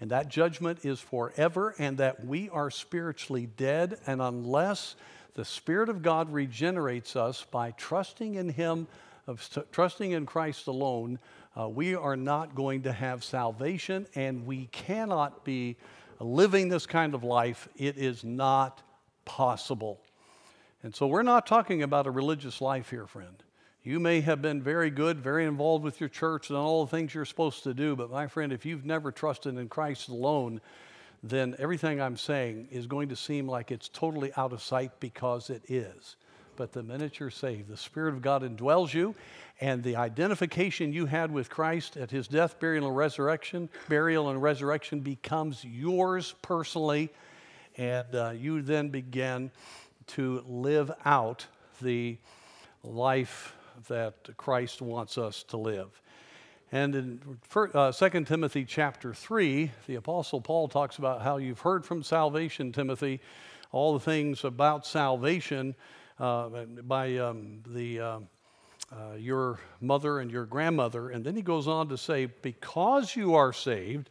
and 0.00 0.10
that 0.10 0.28
judgment 0.30 0.78
is 0.82 1.00
forever, 1.00 1.74
and 1.78 1.98
that 1.98 2.24
we 2.24 2.48
are 2.48 2.70
spiritually 2.70 3.44
dead, 3.58 3.98
and 4.06 4.22
unless 4.22 4.96
the 5.34 5.44
Spirit 5.44 5.90
of 5.90 6.00
God 6.00 6.32
regenerates 6.32 7.14
us 7.14 7.44
by 7.50 7.72
trusting 7.72 8.36
in 8.36 8.48
Him, 8.48 8.86
of 9.26 9.46
trusting 9.70 10.12
in 10.12 10.24
Christ 10.24 10.66
alone. 10.66 11.18
Uh, 11.54 11.68
we 11.68 11.94
are 11.94 12.16
not 12.16 12.54
going 12.54 12.84
to 12.84 12.92
have 12.92 13.22
salvation, 13.22 14.06
and 14.14 14.46
we 14.46 14.70
cannot 14.72 15.44
be 15.44 15.76
living 16.20 16.70
this 16.70 16.86
kind 16.86 17.12
of 17.12 17.22
life. 17.22 17.68
It 17.76 17.98
is 17.98 18.24
not 18.24 18.80
possible. 19.26 20.00
And 20.84 20.94
so, 20.94 21.06
we're 21.06 21.22
not 21.22 21.46
talking 21.46 21.82
about 21.82 22.06
a 22.06 22.10
religious 22.10 22.60
life 22.60 22.90
here, 22.90 23.06
friend. 23.06 23.42
You 23.82 23.98
may 23.98 24.20
have 24.20 24.42
been 24.42 24.62
very 24.62 24.90
good, 24.90 25.18
very 25.18 25.46
involved 25.46 25.82
with 25.82 25.98
your 25.98 26.10
church, 26.10 26.50
and 26.50 26.58
all 26.58 26.84
the 26.84 26.90
things 26.90 27.14
you're 27.14 27.24
supposed 27.24 27.62
to 27.62 27.72
do, 27.72 27.96
but 27.96 28.10
my 28.10 28.26
friend, 28.26 28.52
if 28.52 28.66
you've 28.66 28.84
never 28.84 29.10
trusted 29.10 29.56
in 29.56 29.70
Christ 29.70 30.10
alone, 30.10 30.60
then 31.22 31.56
everything 31.58 32.02
I'm 32.02 32.18
saying 32.18 32.68
is 32.70 32.86
going 32.86 33.08
to 33.08 33.16
seem 33.16 33.48
like 33.48 33.70
it's 33.70 33.88
totally 33.88 34.30
out 34.36 34.52
of 34.52 34.62
sight 34.62 35.00
because 35.00 35.48
it 35.48 35.62
is. 35.68 36.16
But 36.54 36.72
the 36.72 36.82
minute 36.82 37.18
you're 37.18 37.30
saved, 37.30 37.68
the 37.68 37.78
Spirit 37.78 38.12
of 38.12 38.20
God 38.20 38.42
indwells 38.42 38.92
you, 38.92 39.14
and 39.62 39.82
the 39.82 39.96
identification 39.96 40.92
you 40.92 41.06
had 41.06 41.32
with 41.32 41.48
Christ 41.48 41.96
at 41.96 42.10
his 42.10 42.28
death, 42.28 42.60
burial, 42.60 42.88
and 42.88 42.96
resurrection, 42.96 43.70
burial 43.88 44.28
and 44.28 44.42
resurrection 44.42 45.00
becomes 45.00 45.64
yours 45.64 46.34
personally, 46.42 47.10
and 47.78 48.14
uh, 48.14 48.32
you 48.36 48.60
then 48.60 48.90
begin 48.90 49.50
to 50.08 50.44
live 50.46 50.90
out 51.04 51.46
the 51.80 52.18
life 52.82 53.54
that 53.88 54.14
Christ 54.36 54.80
wants 54.82 55.18
us 55.18 55.42
to 55.44 55.56
live. 55.56 56.00
And 56.72 56.94
in 56.94 57.38
uh, 57.54 57.92
2 57.92 58.24
Timothy 58.24 58.64
chapter 58.64 59.14
3, 59.14 59.70
the 59.86 59.94
Apostle 59.94 60.40
Paul 60.40 60.68
talks 60.68 60.98
about 60.98 61.22
how 61.22 61.36
you've 61.36 61.60
heard 61.60 61.84
from 61.84 62.02
salvation, 62.02 62.72
Timothy, 62.72 63.20
all 63.70 63.92
the 63.92 64.00
things 64.00 64.44
about 64.44 64.86
salvation 64.86 65.74
uh, 66.18 66.48
by 66.82 67.16
um, 67.18 67.62
the, 67.66 68.00
uh, 68.00 68.18
uh, 68.92 69.14
your 69.16 69.60
mother 69.80 70.18
and 70.18 70.30
your 70.30 70.46
grandmother. 70.46 71.10
And 71.10 71.24
then 71.24 71.36
he 71.36 71.42
goes 71.42 71.68
on 71.68 71.88
to 71.90 71.98
say, 71.98 72.26
Because 72.26 73.14
you 73.14 73.34
are 73.34 73.52
saved, 73.52 74.10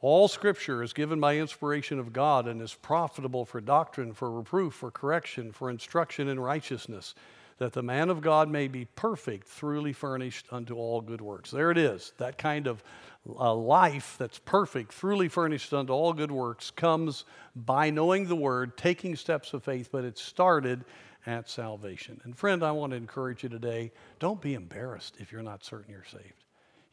all 0.00 0.28
scripture 0.28 0.82
is 0.82 0.92
given 0.92 1.20
by 1.20 1.36
inspiration 1.36 1.98
of 1.98 2.12
God 2.12 2.48
and 2.48 2.62
is 2.62 2.74
profitable 2.74 3.44
for 3.44 3.60
doctrine, 3.60 4.14
for 4.14 4.30
reproof, 4.30 4.74
for 4.74 4.90
correction, 4.90 5.52
for 5.52 5.70
instruction 5.70 6.28
in 6.28 6.40
righteousness 6.40 7.14
that 7.60 7.74
the 7.74 7.82
man 7.82 8.08
of 8.08 8.22
God 8.22 8.48
may 8.48 8.68
be 8.68 8.86
perfect, 8.86 9.46
truly 9.58 9.92
furnished 9.92 10.46
unto 10.50 10.76
all 10.76 11.02
good 11.02 11.20
works. 11.20 11.50
There 11.50 11.70
it 11.70 11.76
is. 11.76 12.14
That 12.16 12.38
kind 12.38 12.66
of 12.66 12.82
uh, 13.28 13.54
life 13.54 14.16
that's 14.18 14.38
perfect, 14.38 14.92
truly 14.92 15.28
furnished 15.28 15.74
unto 15.74 15.92
all 15.92 16.14
good 16.14 16.32
works, 16.32 16.70
comes 16.70 17.26
by 17.54 17.90
knowing 17.90 18.26
the 18.26 18.34
word, 18.34 18.78
taking 18.78 19.14
steps 19.14 19.52
of 19.52 19.62
faith, 19.62 19.90
but 19.92 20.04
it 20.04 20.16
started 20.16 20.86
at 21.26 21.50
salvation. 21.50 22.18
And 22.24 22.34
friend, 22.34 22.64
I 22.64 22.72
want 22.72 22.92
to 22.92 22.96
encourage 22.96 23.42
you 23.42 23.50
today 23.50 23.92
don't 24.18 24.40
be 24.40 24.54
embarrassed 24.54 25.16
if 25.18 25.30
you're 25.30 25.42
not 25.42 25.62
certain 25.62 25.92
you're 25.92 26.04
saved. 26.04 26.44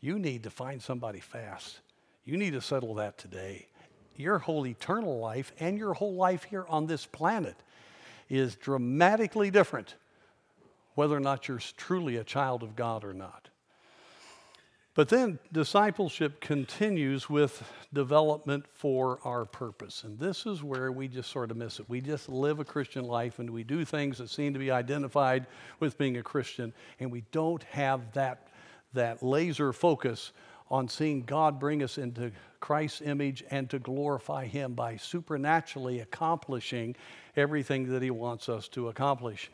You 0.01 0.19
need 0.19 0.43
to 0.43 0.49
find 0.49 0.81
somebody 0.81 1.21
fast. 1.21 1.79
You 2.27 2.35
need 2.35 2.51
to 2.51 2.61
settle 2.61 2.95
that 2.95 3.17
today. 3.17 3.67
Your 4.17 4.37
whole 4.37 4.67
eternal 4.67 5.17
life 5.17 5.53
and 5.61 5.77
your 5.77 5.93
whole 5.93 6.15
life 6.15 6.43
here 6.43 6.65
on 6.67 6.85
this 6.85 7.05
planet 7.05 7.55
is 8.29 8.55
dramatically 8.55 9.49
different 9.49 9.95
whether 10.95 11.15
or 11.15 11.21
not 11.21 11.47
you're 11.47 11.61
truly 11.77 12.17
a 12.17 12.25
child 12.25 12.63
of 12.63 12.75
God 12.75 13.05
or 13.05 13.13
not. 13.13 13.47
But 14.93 15.07
then 15.07 15.39
discipleship 15.53 16.41
continues 16.41 17.29
with 17.29 17.63
development 17.93 18.65
for 18.73 19.19
our 19.23 19.45
purpose. 19.45 20.03
And 20.03 20.19
this 20.19 20.45
is 20.45 20.61
where 20.61 20.91
we 20.91 21.07
just 21.07 21.31
sort 21.31 21.49
of 21.49 21.55
miss 21.55 21.79
it. 21.79 21.87
We 21.87 22.01
just 22.01 22.27
live 22.27 22.59
a 22.59 22.65
Christian 22.65 23.05
life 23.05 23.39
and 23.39 23.49
we 23.51 23.63
do 23.63 23.85
things 23.85 24.17
that 24.17 24.29
seem 24.29 24.51
to 24.51 24.59
be 24.59 24.71
identified 24.71 25.45
with 25.79 25.97
being 25.97 26.17
a 26.17 26.23
Christian, 26.23 26.73
and 26.99 27.09
we 27.09 27.23
don't 27.31 27.63
have 27.63 28.11
that, 28.13 28.49
that 28.93 29.23
laser 29.23 29.71
focus 29.71 30.33
on 30.69 30.87
seeing 30.87 31.21
God 31.21 31.59
bring 31.59 31.81
us 31.81 31.97
into 31.97 32.31
Christ's 32.59 33.01
image 33.01 33.43
and 33.49 33.69
to 33.69 33.79
glorify 33.79 34.45
Him 34.45 34.73
by 34.73 34.97
supernaturally 34.97 35.99
accomplishing 35.99 36.95
everything 37.35 37.91
that 37.91 38.01
He 38.01 38.11
wants 38.11 38.49
us 38.49 38.67
to 38.69 38.89
accomplish. 38.89 39.49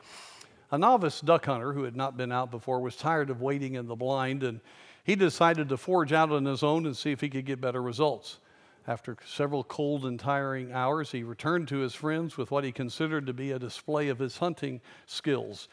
A 0.71 0.77
novice 0.77 1.21
duck 1.21 1.45
hunter 1.45 1.73
who 1.73 1.83
had 1.83 1.95
not 1.95 2.17
been 2.17 2.31
out 2.31 2.49
before 2.49 2.79
was 2.79 2.95
tired 2.95 3.29
of 3.29 3.41
waiting 3.41 3.75
in 3.75 3.87
the 3.87 3.95
blind 3.95 4.43
and 4.43 4.59
he 5.03 5.15
decided 5.15 5.69
to 5.69 5.77
forge 5.77 6.13
out 6.13 6.31
on 6.31 6.45
his 6.45 6.63
own 6.63 6.85
and 6.85 6.95
see 6.95 7.11
if 7.11 7.21
he 7.21 7.29
could 7.29 7.45
get 7.45 7.61
better 7.61 7.81
results. 7.81 8.39
After 8.87 9.17
several 9.25 9.63
cold 9.63 10.05
and 10.05 10.19
tiring 10.19 10.71
hours, 10.71 11.11
he 11.11 11.23
returned 11.23 11.67
to 11.69 11.77
his 11.77 11.93
friends 11.93 12.37
with 12.37 12.51
what 12.51 12.63
he 12.63 12.71
considered 12.71 13.27
to 13.27 13.33
be 13.33 13.51
a 13.51 13.59
display 13.59 14.09
of 14.09 14.19
his 14.19 14.37
hunting 14.37 14.81
skills. 15.05 15.67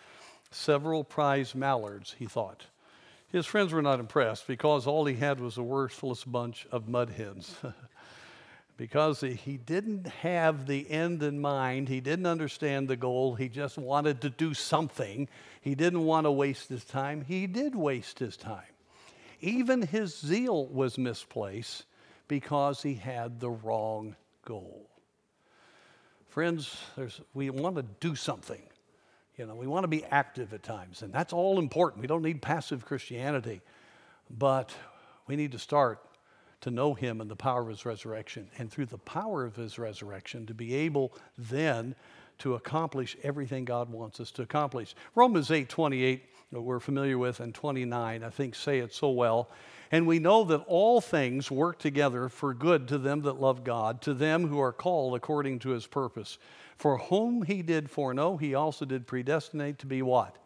Several 0.50 1.04
prize 1.04 1.54
mallards, 1.54 2.16
he 2.18 2.26
thought. 2.26 2.66
His 3.32 3.46
friends 3.46 3.72
were 3.72 3.82
not 3.82 4.00
impressed 4.00 4.46
because 4.46 4.86
all 4.86 5.04
he 5.04 5.14
had 5.14 5.40
was 5.40 5.56
a 5.56 5.62
worthless 5.62 6.24
bunch 6.24 6.66
of 6.72 6.88
mud 6.88 7.10
hens. 7.10 7.54
because 8.76 9.20
he 9.20 9.56
didn't 9.56 10.06
have 10.06 10.66
the 10.66 10.90
end 10.90 11.22
in 11.22 11.38
mind, 11.40 11.88
he 11.88 12.00
didn't 12.00 12.26
understand 12.26 12.88
the 12.88 12.96
goal, 12.96 13.34
he 13.34 13.48
just 13.48 13.78
wanted 13.78 14.20
to 14.22 14.30
do 14.30 14.52
something. 14.52 15.28
He 15.60 15.74
didn't 15.74 16.04
want 16.04 16.24
to 16.24 16.32
waste 16.32 16.68
his 16.70 16.84
time. 16.84 17.22
He 17.22 17.46
did 17.46 17.74
waste 17.74 18.18
his 18.18 18.36
time. 18.36 18.64
Even 19.40 19.82
his 19.82 20.18
zeal 20.18 20.66
was 20.66 20.98
misplaced 20.98 21.84
because 22.26 22.82
he 22.82 22.94
had 22.94 23.38
the 23.38 23.50
wrong 23.50 24.16
goal. 24.44 24.88
Friends, 26.28 26.76
we 27.34 27.50
want 27.50 27.76
to 27.76 27.82
do 28.00 28.14
something. 28.14 28.62
You 29.40 29.46
know, 29.46 29.54
we 29.54 29.66
want 29.66 29.84
to 29.84 29.88
be 29.88 30.04
active 30.04 30.52
at 30.52 30.62
times, 30.62 31.00
and 31.00 31.14
that's 31.14 31.32
all 31.32 31.58
important. 31.58 32.02
We 32.02 32.06
don't 32.06 32.20
need 32.20 32.42
passive 32.42 32.84
Christianity, 32.84 33.62
but 34.28 34.70
we 35.26 35.34
need 35.34 35.52
to 35.52 35.58
start 35.58 36.04
to 36.60 36.70
know 36.70 36.92
him 36.92 37.22
and 37.22 37.30
the 37.30 37.36
power 37.36 37.62
of 37.62 37.68
his 37.68 37.86
resurrection, 37.86 38.50
and 38.58 38.70
through 38.70 38.84
the 38.84 38.98
power 38.98 39.46
of 39.46 39.56
his 39.56 39.78
resurrection, 39.78 40.44
to 40.44 40.52
be 40.52 40.74
able 40.74 41.14
then 41.38 41.94
to 42.40 42.52
accomplish 42.52 43.16
everything 43.22 43.64
God 43.64 43.88
wants 43.88 44.20
us 44.20 44.30
to 44.32 44.42
accomplish. 44.42 44.94
Romans 45.14 45.50
8 45.50 45.70
28, 45.70 46.22
we're 46.52 46.80
familiar 46.80 47.16
with, 47.16 47.40
and 47.40 47.54
29, 47.54 48.24
I 48.24 48.30
think, 48.30 48.54
say 48.54 48.80
it 48.80 48.92
so 48.92 49.10
well. 49.10 49.48
And 49.92 50.06
we 50.06 50.18
know 50.18 50.44
that 50.44 50.64
all 50.66 51.00
things 51.00 51.50
work 51.50 51.78
together 51.78 52.28
for 52.28 52.54
good 52.54 52.88
to 52.88 52.98
them 52.98 53.22
that 53.22 53.40
love 53.40 53.64
God, 53.64 54.02
to 54.02 54.14
them 54.14 54.48
who 54.48 54.60
are 54.60 54.72
called 54.72 55.14
according 55.14 55.60
to 55.60 55.70
his 55.70 55.86
purpose. 55.86 56.38
For 56.76 56.98
whom 56.98 57.42
he 57.42 57.62
did 57.62 57.90
foreknow, 57.90 58.36
he 58.36 58.54
also 58.54 58.84
did 58.84 59.06
predestinate 59.06 59.78
to 59.80 59.86
be 59.86 60.02
what? 60.02 60.36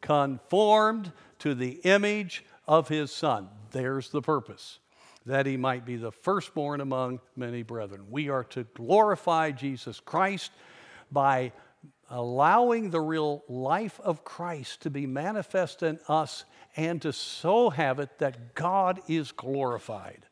Conformed 0.00 1.12
to 1.40 1.54
the 1.54 1.80
image 1.84 2.44
of 2.66 2.88
his 2.88 3.12
Son. 3.12 3.48
There's 3.72 4.10
the 4.10 4.22
purpose. 4.22 4.78
That 5.26 5.46
he 5.46 5.56
might 5.56 5.84
be 5.84 5.96
the 5.96 6.12
firstborn 6.12 6.80
among 6.80 7.20
many 7.36 7.62
brethren. 7.62 8.06
We 8.10 8.28
are 8.30 8.44
to 8.44 8.64
glorify 8.74 9.50
Jesus 9.50 10.00
Christ 10.00 10.52
by 11.10 11.52
allowing 12.10 12.90
the 12.90 13.00
real 13.00 13.42
life 13.48 14.00
of 14.00 14.24
Christ 14.24 14.82
to 14.82 14.90
be 14.90 15.06
manifest 15.06 15.82
in 15.82 15.98
us 16.08 16.44
and 16.76 17.00
to 17.02 17.12
so 17.12 17.70
have 17.70 17.98
it 17.98 18.18
that 18.18 18.54
God 18.54 19.00
is 19.08 19.32
glorified. 19.32 20.26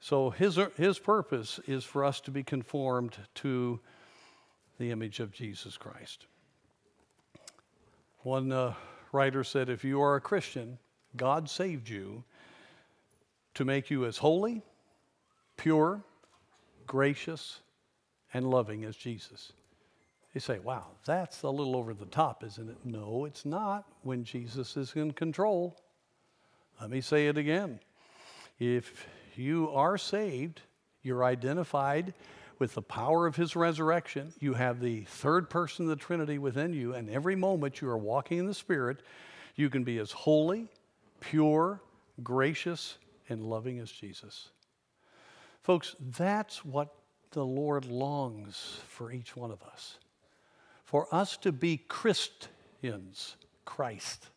So 0.00 0.30
his, 0.30 0.58
his 0.76 0.98
purpose 0.98 1.60
is 1.66 1.84
for 1.84 2.04
us 2.04 2.20
to 2.22 2.30
be 2.30 2.42
conformed 2.42 3.16
to 3.36 3.80
the 4.78 4.90
image 4.90 5.20
of 5.20 5.32
Jesus 5.32 5.76
Christ. 5.76 6.26
One 8.22 8.52
uh, 8.52 8.74
writer 9.12 9.44
said, 9.44 9.68
If 9.68 9.84
you 9.84 10.00
are 10.00 10.16
a 10.16 10.20
Christian, 10.20 10.78
God 11.16 11.48
saved 11.48 11.88
you 11.88 12.24
to 13.54 13.64
make 13.64 13.90
you 13.90 14.04
as 14.04 14.18
holy, 14.18 14.62
pure, 15.56 16.02
gracious, 16.86 17.60
and 18.32 18.50
loving 18.50 18.84
as 18.84 18.96
Jesus. 18.96 19.52
You 20.34 20.40
say, 20.40 20.58
wow, 20.58 20.88
that's 21.06 21.42
a 21.42 21.48
little 21.48 21.76
over 21.76 21.94
the 21.94 22.04
top, 22.04 22.44
isn't 22.44 22.68
it? 22.68 22.76
No, 22.84 23.24
it's 23.24 23.46
not 23.46 23.86
when 24.02 24.24
Jesus 24.24 24.76
is 24.76 24.92
in 24.94 25.12
control. 25.12 25.76
Let 26.80 26.90
me 26.90 27.00
say 27.00 27.28
it 27.28 27.38
again. 27.38 27.80
If 28.58 29.06
you 29.34 29.70
are 29.70 29.96
saved, 29.96 30.60
you're 31.02 31.24
identified 31.24 32.12
with 32.58 32.74
the 32.74 32.82
power 32.82 33.26
of 33.26 33.36
his 33.36 33.56
resurrection. 33.56 34.32
You 34.38 34.54
have 34.54 34.80
the 34.80 35.02
third 35.02 35.48
person 35.48 35.86
of 35.86 35.90
the 35.90 35.96
Trinity 35.96 36.38
within 36.38 36.72
you, 36.72 36.94
and 36.94 37.08
every 37.08 37.36
moment 37.36 37.80
you 37.80 37.88
are 37.88 37.98
walking 37.98 38.38
in 38.38 38.46
the 38.46 38.54
Spirit, 38.54 38.98
you 39.54 39.70
can 39.70 39.84
be 39.84 39.98
as 39.98 40.10
holy, 40.10 40.68
pure, 41.20 41.80
gracious, 42.22 42.98
and 43.28 43.42
loving 43.42 43.78
as 43.78 43.90
Jesus. 43.90 44.50
Folks, 45.62 45.96
that's 46.18 46.64
what 46.64 46.94
the 47.32 47.44
Lord 47.44 47.84
longs 47.84 48.80
for 48.88 49.12
each 49.12 49.36
one 49.36 49.50
of 49.50 49.62
us 49.62 49.98
for 50.86 51.12
us 51.12 51.36
to 51.36 51.52
be 51.52 51.76
Christians, 51.76 53.36
Christ, 53.64 54.28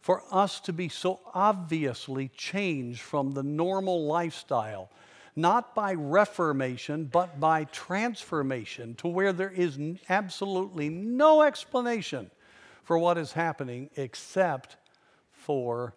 for 0.00 0.22
us 0.30 0.58
to 0.60 0.72
be 0.72 0.88
so 0.88 1.20
obviously 1.34 2.28
changed 2.28 3.02
from 3.02 3.32
the 3.32 3.42
normal 3.42 4.06
lifestyle, 4.06 4.90
not 5.36 5.74
by 5.74 5.92
reformation, 5.92 7.04
but 7.04 7.38
by 7.38 7.64
transformation, 7.64 8.94
to 8.96 9.08
where 9.08 9.32
there 9.32 9.50
is 9.50 9.78
absolutely 10.08 10.88
no 10.88 11.42
explanation 11.42 12.30
for 12.82 12.98
what 12.98 13.18
is 13.18 13.32
happening 13.32 13.90
except 13.96 14.76
for 15.30 15.94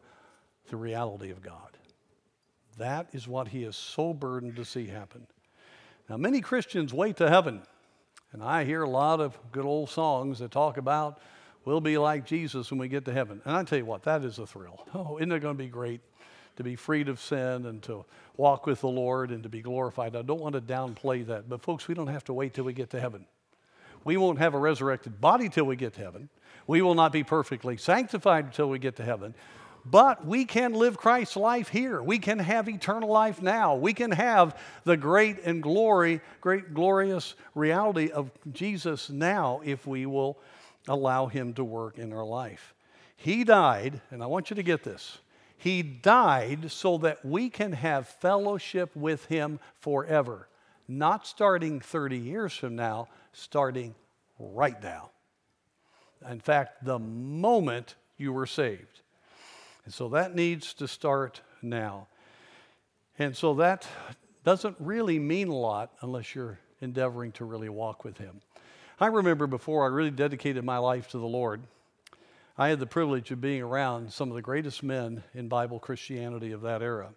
the 0.69 0.75
reality 0.75 1.31
of 1.31 1.41
God. 1.41 1.77
That 2.77 3.07
is 3.13 3.27
what 3.27 3.47
he 3.47 3.63
is 3.63 3.77
so 3.77 4.13
burdened 4.13 4.57
to 4.57 4.65
see 4.65 4.87
happen. 4.87 5.27
Now, 6.10 6.17
many 6.17 6.41
Christians 6.41 6.93
wait 6.93 7.17
to 7.17 7.30
heaven 7.30 7.62
and 8.34 8.43
I 8.43 8.65
hear 8.65 8.84
a 8.84 8.89
lot 8.89 9.20
of 9.20 9.38
good 9.52 9.65
old 9.65 9.89
songs 9.89 10.39
that 10.39 10.52
talk 10.52 10.78
about 10.78 11.20
we'll 11.65 11.82
be 11.82 11.98
like 11.98 12.26
Jesus 12.26 12.72
when 12.72 12.80
we 12.80 12.88
get 12.88 13.04
to 13.06 13.13
heaven. 13.13 13.41
And 13.43 13.56
I 13.56 13.63
tell 13.63 13.78
you 13.78 13.86
what, 13.86 14.04
that 14.04 14.24
is 14.24 14.39
a 14.39 14.48
thrill. 14.48 14.86
Oh, 14.93 15.17
isn't 15.17 15.32
it 15.32 15.39
going 15.39 15.58
to 15.58 15.63
be 15.63 15.70
great 15.70 16.02
to 16.56 16.63
be 16.63 16.76
freed 16.76 17.10
of 17.10 17.20
sin 17.20 17.65
and 17.65 17.84
to 17.84 18.06
walk 18.38 18.65
with 18.65 18.82
the 18.82 18.88
Lord 18.88 19.32
and 19.32 19.43
to 19.43 19.50
be 19.50 19.62
glorified? 19.62 20.15
I 20.15 20.22
don't 20.22 20.39
want 20.39 20.56
to 20.56 20.62
downplay 20.62 21.26
that, 21.28 21.50
but 21.50 21.62
folks, 21.62 21.88
we 21.88 21.93
don't 21.93 22.08
have 22.08 22.24
to 22.26 22.34
wait 22.34 22.54
till 22.54 22.63
we 22.63 22.74
get 22.74 22.89
to 22.91 23.02
heaven. 23.02 23.26
We 24.06 24.15
won't 24.15 24.39
have 24.39 24.54
a 24.54 24.60
resurrected 24.60 25.20
body 25.20 25.50
till 25.50 25.65
we 25.65 25.76
get 25.76 25.93
to 25.96 26.02
heaven. 26.02 26.30
We 26.67 26.82
will 26.82 26.96
not 26.96 27.12
be 27.12 27.24
perfectly 27.24 27.76
sanctified 27.76 28.46
until 28.46 28.70
we 28.70 28.80
get 28.80 28.96
to 28.98 29.04
heaven. 29.04 29.36
But 29.89 30.26
we 30.26 30.45
can 30.45 30.73
live 30.73 30.97
Christ's 30.97 31.38
life 31.38 31.69
here. 31.69 32.02
We 32.02 32.19
can 32.19 32.39
have 32.39 32.67
eternal 32.67 33.10
life 33.10 33.41
now. 33.41 33.76
We 33.76 33.93
can 33.93 34.12
have 34.12 34.60
the 34.84 34.97
great 34.97 35.39
and 35.45 35.63
glory, 35.63 36.21
great 36.41 36.73
glorious 36.73 37.36
reality 37.56 38.10
of 38.10 38.32
Jesus 38.52 39.10
now 39.10 39.62
if 39.63 39.88
we 39.88 40.06
will 40.06 40.39
allow 40.88 41.28
him 41.28 41.54
to 41.54 41.63
work 41.63 41.97
in 41.97 42.12
our 42.12 42.26
life. 42.26 42.73
He 43.15 43.43
died, 43.43 44.02
and 44.12 44.21
I 44.21 44.26
want 44.26 44.50
you 44.50 44.56
to 44.56 44.63
get 44.63 44.84
this. 44.84 45.19
He 45.58 45.82
died 45.82 46.71
so 46.71 46.97
that 47.00 47.23
we 47.23 47.50
can 47.50 47.71
have 47.71 48.08
fellowship 48.08 48.95
with 48.95 49.26
him 49.26 49.60
forever, 49.80 50.47
not 50.88 51.26
starting 51.26 51.80
30 51.80 52.17
years 52.17 52.54
from 52.54 52.76
now, 52.76 53.08
starting 53.32 53.95
right 54.38 54.82
now. 54.84 55.12
In 56.30 56.39
fact, 56.39 56.84
the 56.84 57.00
moment 57.00 57.95
you 58.17 58.34
were 58.34 58.45
saved. 58.45 59.02
And 59.88 59.93
so 59.93 60.10
that 60.10 60.36
needs 60.36 60.73
to 60.73 60.86
start 60.86 61.39
now. 61.62 62.08
And 63.17 63.34
so 63.34 63.54
that 63.54 63.88
doesn't 64.43 64.76
really 64.82 65.17
mean 65.17 65.47
a 65.47 65.56
lot 65.56 65.93
unless 66.02 66.36
you're 66.36 66.60
endeavoring 66.82 67.32
to 67.32 67.45
really 67.45 67.69
walk 67.69 68.04
with 68.04 68.17
Him. 68.17 68.41
I 69.00 69.08
remember 69.08 69.47
before 69.47 69.86
I 69.86 69.88
really 69.88 70.12
dedicated 70.12 70.65
my 70.65 70.78
life 70.78 71.08
to 71.12 71.19
the 71.19 71.26
Lord, 71.26 71.62
I 72.58 72.67
had 72.67 72.82
the 72.82 72.86
privilege 72.86 73.32
of 73.32 73.39
being 73.39 73.62
around 73.62 74.12
some 74.12 74.28
of 74.28 74.36
the 74.36 74.41
greatest 74.41 74.84
men 74.84 75.23
in 75.34 75.47
Bible 75.47 75.80
Christianity 75.80 76.52
of 76.52 76.60
that 76.63 76.82
era. 76.82 77.12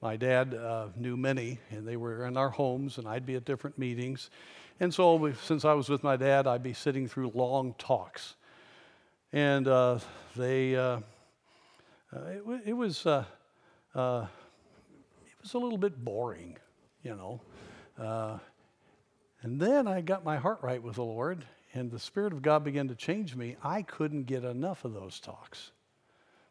My 0.00 0.14
dad 0.14 0.54
uh, 0.54 0.90
knew 0.94 1.16
many, 1.16 1.58
and 1.72 1.84
they 1.84 1.96
were 1.96 2.26
in 2.26 2.36
our 2.36 2.50
homes, 2.50 2.96
and 2.96 3.08
I'd 3.08 3.26
be 3.26 3.34
at 3.34 3.44
different 3.44 3.76
meetings. 3.76 4.30
And 4.78 4.94
so, 4.94 5.32
since 5.42 5.64
I 5.64 5.72
was 5.72 5.88
with 5.88 6.04
my 6.04 6.16
dad, 6.16 6.46
I'd 6.46 6.62
be 6.62 6.74
sitting 6.74 7.08
through 7.08 7.32
long 7.34 7.74
talks. 7.76 8.36
And 9.32 9.66
uh, 9.66 9.98
they, 10.36 10.76
uh, 10.76 11.00
uh, 12.14 12.20
it, 12.26 12.62
it, 12.66 12.72
was 12.72 13.06
uh, 13.06 13.24
uh, 13.94 14.26
it 15.24 15.42
was 15.42 15.54
a 15.54 15.58
little 15.58 15.78
bit 15.78 16.04
boring, 16.04 16.56
you 17.02 17.16
know. 17.16 17.40
And 19.42 19.60
then 19.60 19.86
I 19.86 20.00
got 20.00 20.24
my 20.24 20.38
heart 20.38 20.60
right 20.62 20.82
with 20.82 20.94
the 20.94 21.04
Lord, 21.04 21.44
and 21.74 21.90
the 21.90 21.98
Spirit 21.98 22.32
of 22.32 22.40
God 22.40 22.64
began 22.64 22.88
to 22.88 22.94
change 22.94 23.36
me. 23.36 23.56
I 23.62 23.82
couldn't 23.82 24.24
get 24.24 24.42
enough 24.42 24.84
of 24.84 24.94
those 24.94 25.20
talks 25.20 25.72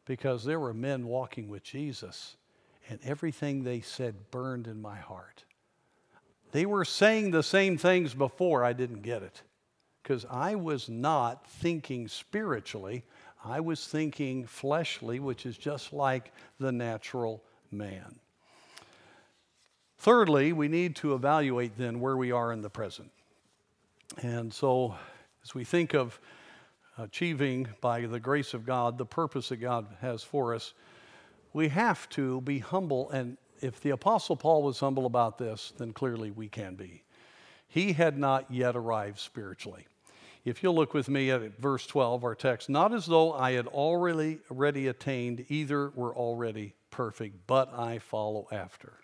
because 0.05 0.43
there 0.43 0.59
were 0.59 0.73
men 0.73 1.07
walking 1.07 1.47
with 1.47 1.63
Jesus, 1.63 2.35
and 2.89 2.99
everything 3.03 3.63
they 3.63 3.81
said 3.81 4.29
burned 4.29 4.67
in 4.67 4.81
my 4.81 4.97
heart. 4.97 5.43
They 6.51 6.67
were 6.67 6.85
saying 6.85 7.31
the 7.31 7.41
same 7.41 7.77
things 7.77 8.13
before 8.13 8.63
I 8.63 8.73
didn't 8.73 9.01
get 9.01 9.23
it 9.23 9.41
because 10.03 10.25
I 10.29 10.55
was 10.55 10.89
not 10.89 11.47
thinking 11.47 12.07
spiritually. 12.09 13.05
I 13.43 13.59
was 13.59 13.85
thinking 13.85 14.45
fleshly, 14.45 15.19
which 15.19 15.45
is 15.45 15.57
just 15.57 15.91
like 15.91 16.31
the 16.59 16.71
natural 16.71 17.43
man. 17.71 18.19
Thirdly, 19.97 20.53
we 20.53 20.67
need 20.67 20.95
to 20.97 21.13
evaluate 21.13 21.77
then 21.77 21.99
where 21.99 22.15
we 22.15 22.31
are 22.31 22.53
in 22.53 22.61
the 22.61 22.69
present. 22.69 23.11
And 24.21 24.53
so, 24.53 24.95
as 25.43 25.53
we 25.53 25.63
think 25.63 25.93
of 25.93 26.19
achieving 26.97 27.67
by 27.81 28.05
the 28.05 28.19
grace 28.19 28.53
of 28.53 28.65
God 28.65 28.97
the 28.97 29.05
purpose 29.05 29.49
that 29.49 29.57
God 29.57 29.87
has 30.01 30.23
for 30.23 30.53
us, 30.53 30.73
we 31.51 31.67
have 31.69 32.07
to 32.09 32.41
be 32.41 32.59
humble. 32.59 33.09
And 33.11 33.37
if 33.61 33.81
the 33.81 33.91
Apostle 33.91 34.35
Paul 34.35 34.63
was 34.63 34.79
humble 34.79 35.05
about 35.05 35.37
this, 35.37 35.73
then 35.77 35.93
clearly 35.93 36.31
we 36.31 36.47
can 36.47 36.75
be. 36.75 37.03
He 37.67 37.93
had 37.93 38.17
not 38.17 38.51
yet 38.51 38.75
arrived 38.75 39.19
spiritually. 39.19 39.87
If 40.45 40.61
you'll 40.61 40.75
look 40.75 40.93
with 40.93 41.07
me 41.07 41.31
at 41.31 41.57
verse 41.57 41.87
12, 41.87 42.23
our 42.23 42.35
text, 42.35 42.69
not 42.69 42.93
as 42.93 43.05
though 43.05 43.31
I 43.31 43.51
had 43.53 43.67
already, 43.67 44.39
already 44.51 44.87
attained, 44.87 45.45
either 45.47 45.89
were 45.91 46.13
already 46.13 46.75
perfect, 46.91 47.47
but 47.47 47.73
I 47.73 47.99
follow 47.99 48.47
after. 48.51 48.99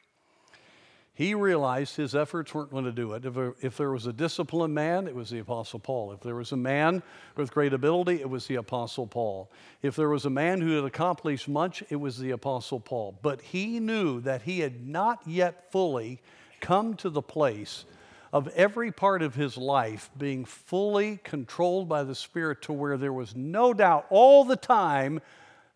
He 1.13 1.33
realized 1.33 1.97
his 1.97 2.15
efforts 2.15 2.53
weren't 2.53 2.71
going 2.71 2.85
to 2.85 2.93
do 2.93 3.13
it. 3.13 3.25
If, 3.25 3.35
if 3.61 3.77
there 3.77 3.91
was 3.91 4.05
a 4.05 4.13
disciplined 4.13 4.73
man, 4.73 5.05
it 5.05 5.15
was 5.15 5.29
the 5.29 5.39
Apostle 5.39 5.79
Paul. 5.79 6.13
If 6.13 6.21
there 6.21 6.35
was 6.35 6.53
a 6.53 6.57
man 6.57 7.03
with 7.35 7.51
great 7.51 7.73
ability, 7.73 8.21
it 8.21 8.29
was 8.29 8.47
the 8.47 8.55
Apostle 8.55 9.05
Paul. 9.05 9.51
If 9.81 9.97
there 9.97 10.07
was 10.07 10.25
a 10.25 10.29
man 10.29 10.61
who 10.61 10.75
had 10.75 10.85
accomplished 10.85 11.49
much, 11.49 11.83
it 11.89 11.97
was 11.97 12.19
the 12.19 12.31
Apostle 12.31 12.79
Paul. 12.79 13.19
But 13.21 13.41
he 13.41 13.81
knew 13.81 14.21
that 14.21 14.43
he 14.43 14.61
had 14.61 14.87
not 14.87 15.19
yet 15.25 15.71
fully 15.73 16.21
come 16.61 16.93
to 16.95 17.09
the 17.09 17.21
place 17.21 17.83
of 18.31 18.47
every 18.49 18.91
part 18.91 19.21
of 19.21 19.35
his 19.35 19.57
life 19.57 20.09
being 20.17 20.45
fully 20.45 21.19
controlled 21.23 21.89
by 21.89 22.03
the 22.03 22.15
Spirit 22.15 22.61
to 22.63 22.73
where 22.73 22.97
there 22.97 23.13
was 23.13 23.35
no 23.35 23.73
doubt 23.73 24.05
all 24.09 24.43
the 24.43 24.55
time 24.55 25.19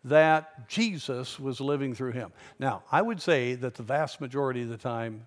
that 0.04 0.68
Jesus 0.68 1.40
was 1.40 1.60
living 1.60 1.94
through 1.94 2.12
him. 2.12 2.32
Now, 2.58 2.82
I 2.92 3.02
would 3.02 3.20
say 3.20 3.54
that 3.54 3.74
the 3.74 3.82
vast 3.82 4.20
majority 4.20 4.62
of 4.62 4.68
the 4.68 4.76
time 4.76 5.26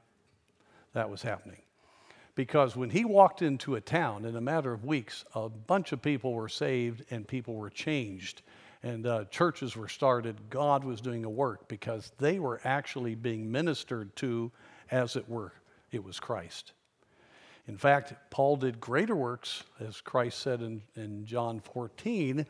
that 0.93 1.09
was 1.09 1.21
happening. 1.21 1.61
Because 2.35 2.75
when 2.75 2.91
he 2.91 3.03
walked 3.03 3.41
into 3.41 3.75
a 3.75 3.81
town 3.81 4.23
in 4.23 4.35
a 4.35 4.41
matter 4.41 4.71
of 4.71 4.85
weeks, 4.85 5.25
a 5.33 5.49
bunch 5.49 5.91
of 5.91 6.03
people 6.03 6.33
were 6.33 6.47
saved 6.47 7.03
and 7.09 7.27
people 7.27 7.55
were 7.55 7.71
changed. 7.71 8.43
And 8.83 9.07
uh, 9.07 9.25
churches 9.25 9.75
were 9.75 9.87
started. 9.87 10.35
God 10.51 10.83
was 10.83 11.01
doing 11.01 11.25
a 11.25 11.29
work 11.29 11.67
because 11.67 12.11
they 12.19 12.37
were 12.37 12.61
actually 12.63 13.15
being 13.15 13.51
ministered 13.51 14.15
to, 14.17 14.51
as 14.91 15.15
it 15.15 15.27
were, 15.27 15.51
it 15.91 16.03
was 16.03 16.19
Christ. 16.19 16.73
In 17.67 17.77
fact, 17.77 18.13
Paul 18.29 18.55
did 18.55 18.79
greater 18.79 19.15
works, 19.15 19.63
as 19.79 19.99
Christ 19.99 20.39
said 20.39 20.61
in, 20.61 20.81
in 20.95 21.25
John 21.25 21.59
14, 21.59 22.45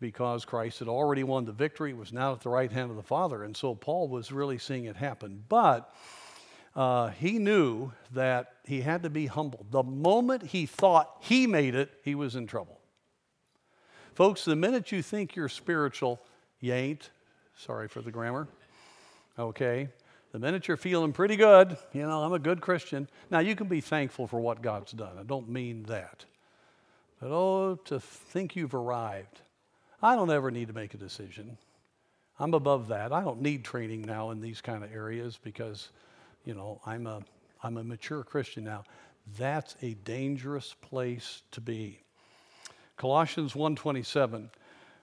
because 0.00 0.44
Christ 0.44 0.80
had 0.80 0.88
already 0.88 1.22
won 1.22 1.44
the 1.44 1.52
victory, 1.52 1.94
was 1.94 2.12
now 2.12 2.32
at 2.32 2.40
the 2.40 2.48
right 2.48 2.70
hand 2.70 2.90
of 2.90 2.96
the 2.96 3.02
Father. 3.02 3.44
And 3.44 3.56
so 3.56 3.74
Paul 3.74 4.08
was 4.08 4.32
really 4.32 4.58
seeing 4.58 4.86
it 4.86 4.96
happen. 4.96 5.44
But 5.48 5.94
uh, 6.74 7.08
he 7.08 7.38
knew 7.38 7.92
that 8.12 8.54
he 8.64 8.82
had 8.82 9.04
to 9.04 9.10
be 9.10 9.26
humble. 9.26 9.64
The 9.70 9.82
moment 9.82 10.42
he 10.42 10.66
thought 10.66 11.16
he 11.20 11.46
made 11.46 11.74
it, 11.74 11.90
he 12.02 12.14
was 12.14 12.34
in 12.34 12.46
trouble. 12.46 12.80
Folks, 14.14 14.44
the 14.44 14.56
minute 14.56 14.92
you 14.92 15.00
think 15.00 15.36
you're 15.36 15.48
spiritual, 15.48 16.20
you 16.60 16.72
ain't. 16.72 17.10
Sorry 17.56 17.88
for 17.88 18.02
the 18.02 18.10
grammar. 18.10 18.48
Okay? 19.38 19.88
The 20.36 20.40
minute 20.40 20.68
you're 20.68 20.76
feeling 20.76 21.14
pretty 21.14 21.36
good, 21.36 21.78
you 21.94 22.02
know, 22.02 22.22
I'm 22.22 22.34
a 22.34 22.38
good 22.38 22.60
Christian. 22.60 23.08
Now, 23.30 23.38
you 23.38 23.56
can 23.56 23.68
be 23.68 23.80
thankful 23.80 24.26
for 24.26 24.38
what 24.38 24.60
God's 24.60 24.92
done. 24.92 25.16
I 25.18 25.22
don't 25.22 25.48
mean 25.48 25.84
that. 25.84 26.26
But 27.18 27.30
oh, 27.30 27.76
to 27.86 27.98
think 27.98 28.54
you've 28.54 28.74
arrived. 28.74 29.40
I 30.02 30.14
don't 30.14 30.30
ever 30.30 30.50
need 30.50 30.68
to 30.68 30.74
make 30.74 30.92
a 30.92 30.98
decision. 30.98 31.56
I'm 32.38 32.52
above 32.52 32.88
that. 32.88 33.14
I 33.14 33.22
don't 33.22 33.40
need 33.40 33.64
training 33.64 34.02
now 34.02 34.30
in 34.30 34.42
these 34.42 34.60
kind 34.60 34.84
of 34.84 34.92
areas 34.92 35.38
because 35.42 35.88
you 36.44 36.52
know, 36.52 36.82
I'm 36.84 37.06
a, 37.06 37.22
I'm 37.62 37.78
a 37.78 37.84
mature 37.84 38.22
Christian 38.22 38.62
now. 38.62 38.84
That's 39.38 39.74
a 39.80 39.94
dangerous 40.04 40.74
place 40.82 41.40
to 41.52 41.62
be. 41.62 42.00
Colossians 42.98 43.54
1:27 43.54 44.50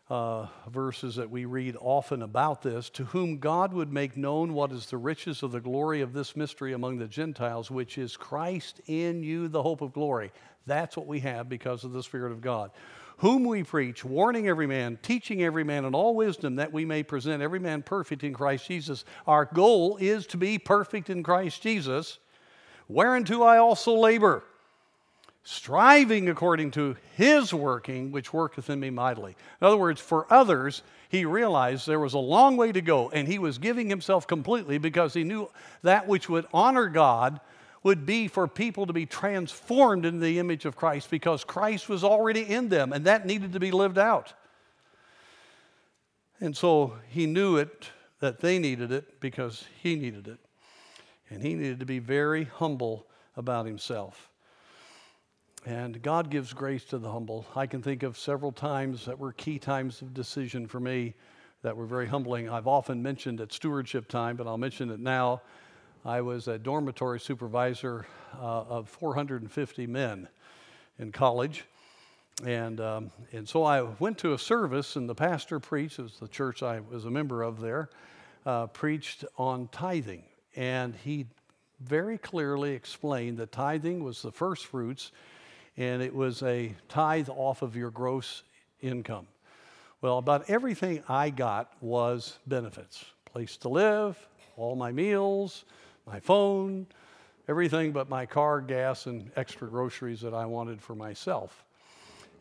uh, 0.10 0.48
verses 0.70 1.16
that 1.16 1.30
we 1.30 1.46
read 1.46 1.76
often 1.80 2.22
about 2.22 2.62
this, 2.62 2.90
to 2.92 3.06
whom 3.06 3.38
God 3.38 3.74
would 3.74 3.92
make 3.92 4.18
known 4.18 4.54
what 4.54 4.72
is 4.72 4.88
the 4.88 4.98
riches 4.98 5.44
of 5.44 5.52
the 5.52 5.62
glory 5.62 6.02
of 6.02 6.14
this 6.14 6.36
mystery 6.36 6.74
among 6.74 6.98
the 6.98 7.08
Gentiles, 7.08 7.72
which 7.72 7.98
is 7.98 8.18
Christ 8.18 8.82
in 8.88 9.24
you, 9.24 9.48
the 9.48 9.64
hope 9.64 9.82
of 9.82 9.94
glory. 9.94 10.32
That's 10.66 10.96
what 10.98 11.08
we 11.08 11.20
have 11.22 11.50
because 11.50 11.84
of 11.84 11.94
the 11.94 12.04
Spirit 12.04 12.32
of 12.32 12.42
God 12.42 12.72
whom 13.18 13.46
we 13.46 13.64
preach, 13.64 14.04
warning 14.04 14.48
every 14.48 14.68
man, 14.68 14.98
teaching 15.02 15.44
every 15.44 15.64
man 15.64 15.86
in 15.86 15.96
all 15.96 16.16
wisdom, 16.16 16.56
that 16.56 16.74
we 16.74 16.86
may 16.86 17.04
present 17.04 17.42
every 17.42 17.60
man 17.60 17.82
perfect 17.82 18.24
in 18.24 18.34
Christ 18.34 18.68
Jesus. 18.68 19.06
Our 19.28 19.46
goal 19.46 19.98
is 19.98 20.28
to 20.28 20.38
be 20.38 20.58
perfect 20.58 21.10
in 21.10 21.24
Christ 21.24 21.62
Jesus, 21.62 22.20
whereunto 22.88 23.42
I 23.44 23.58
also 23.58 23.94
labor, 23.94 24.44
striving 25.44 26.30
according 26.30 26.72
to 26.72 26.96
his 27.16 27.54
working, 27.54 28.12
which 28.12 28.34
worketh 28.34 28.70
in 28.70 28.80
me 28.80 28.90
mightily. 28.90 29.36
In 29.62 29.68
other 29.68 29.78
words, 29.78 30.00
for 30.00 30.32
others, 30.32 30.84
he 31.10 31.26
realized 31.26 31.86
there 31.86 32.00
was 32.00 32.14
a 32.14 32.20
long 32.20 32.56
way 32.56 32.72
to 32.72 32.82
go, 32.82 33.10
and 33.10 33.28
he 33.28 33.40
was 33.40 33.58
giving 33.58 33.90
himself 33.90 34.26
completely 34.26 34.78
because 34.78 35.14
he 35.14 35.24
knew 35.24 35.50
that 35.82 36.08
which 36.08 36.30
would 36.30 36.46
honor 36.54 36.88
God 36.88 37.42
would 37.84 38.06
be 38.06 38.30
for 38.30 38.48
people 38.48 38.86
to 38.86 38.94
be 38.94 39.06
transformed 39.06 40.06
into 40.06 40.20
the 40.20 40.40
image 40.40 40.64
of 40.64 40.78
Christ 40.78 41.10
because 41.12 41.44
Christ 41.44 41.90
was 41.90 42.04
already 42.04 42.42
in 42.42 42.70
them 42.70 42.94
and 42.94 43.06
that 43.06 43.26
needed 43.26 43.54
to 43.54 43.60
be 43.60 43.72
lived 43.72 43.98
out. 43.98 44.34
And 46.40 46.56
so 46.56 46.94
he 47.10 47.26
knew 47.26 47.58
it, 47.58 47.90
that 48.22 48.40
they 48.40 48.58
needed 48.58 48.94
it 48.94 49.20
because 49.20 49.66
he 49.82 49.98
needed 49.98 50.30
it. 50.30 50.40
And 51.30 51.42
he 51.42 51.56
needed 51.56 51.82
to 51.82 51.86
be 51.86 52.00
very 52.00 52.46
humble 52.46 53.06
about 53.36 53.66
himself. 53.66 54.30
And 55.66 56.02
God 56.02 56.30
gives 56.30 56.52
grace 56.52 56.84
to 56.86 56.98
the 56.98 57.10
humble. 57.10 57.46
I 57.56 57.68
can 57.68 57.82
think 57.82 58.04
of 58.04 58.18
several 58.18 58.52
times 58.52 59.06
that 59.06 59.18
were 59.18 59.32
key 59.32 59.60
times 59.60 60.02
of 60.02 60.14
decision 60.14 60.68
for 60.68 60.82
me 60.82 61.14
that 61.62 61.78
were 61.78 61.86
very 61.86 62.08
humbling. 62.08 62.50
I've 62.50 62.68
often 62.68 63.02
mentioned 63.02 63.40
at 63.40 63.54
stewardship 63.54 64.10
time, 64.10 64.36
but 64.36 64.46
I'll 64.46 64.58
mention 64.58 64.90
it 64.90 65.00
now. 65.00 65.42
I 66.04 66.20
was 66.20 66.50
a 66.50 66.60
dormitory 66.60 67.22
supervisor 67.22 68.06
uh, 68.38 68.64
of 68.64 68.90
450 68.90 69.88
men 69.88 70.28
in 71.00 71.14
college. 71.14 71.64
And, 72.46 72.82
um, 72.82 73.12
and 73.32 73.48
so 73.48 73.64
I 73.64 73.84
went 73.84 74.18
to 74.18 74.34
a 74.34 74.40
service, 74.40 74.98
and 74.98 75.08
the 75.08 75.16
pastor 75.16 75.62
preached, 75.62 75.98
it 75.98 76.02
was 76.02 76.20
the 76.20 76.28
church 76.28 76.62
I 76.62 76.82
was 76.82 77.06
a 77.06 77.12
member 77.12 77.42
of 77.42 77.62
there, 77.62 77.90
uh, 78.46 78.68
preached 78.68 79.24
on 79.38 79.70
tithing. 79.72 80.24
And 80.58 80.94
he 80.94 81.28
very 81.80 82.18
clearly 82.18 82.74
explained 82.74 83.38
that 83.38 83.54
tithing 83.54 84.04
was 84.04 84.22
the 84.22 84.32
first 84.32 84.66
fruits, 84.66 85.12
and 85.78 86.02
it 86.02 86.14
was 86.14 86.44
a 86.44 86.74
tithe 86.90 87.30
off 87.30 87.62
of 87.62 87.76
your 87.76 87.92
gross 87.92 88.44
income. 88.82 89.28
Well, 90.02 90.18
about 90.18 90.50
everything 90.50 91.04
I 91.08 91.30
got 91.30 91.72
was 91.82 92.38
benefits 92.46 93.06
place 93.26 93.58
to 93.58 93.70
live, 93.70 94.16
all 94.58 94.76
my 94.76 94.92
meals, 94.92 95.66
my 96.06 96.20
phone, 96.20 96.86
everything 97.48 97.92
but 97.92 98.10
my 98.10 98.26
car, 98.28 98.62
gas, 98.62 99.08
and 99.08 99.32
extra 99.36 99.68
groceries 99.68 100.22
that 100.22 100.34
I 100.36 100.46
wanted 100.46 100.82
for 100.82 100.94
myself. 100.94 101.64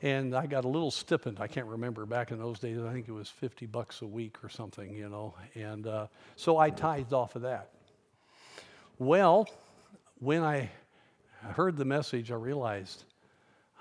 And 0.02 0.34
I 0.34 0.46
got 0.46 0.64
a 0.64 0.68
little 0.68 0.90
stipend. 0.90 1.38
I 1.40 1.46
can't 1.46 1.66
remember. 1.66 2.04
Back 2.04 2.32
in 2.32 2.38
those 2.38 2.58
days, 2.58 2.78
I 2.78 2.92
think 2.92 3.08
it 3.08 3.12
was 3.12 3.28
50 3.28 3.66
bucks 3.66 4.02
a 4.02 4.06
week 4.06 4.42
or 4.42 4.48
something, 4.48 4.92
you 4.92 5.08
know. 5.08 5.34
And 5.54 5.86
uh, 5.86 6.08
so 6.36 6.58
I 6.58 6.70
tithed 6.70 7.12
off 7.12 7.36
of 7.36 7.42
that. 7.42 7.70
Well, 8.98 9.48
when 10.18 10.42
I 10.42 10.70
heard 11.54 11.76
the 11.76 11.84
message, 11.84 12.32
I 12.32 12.34
realized 12.34 13.04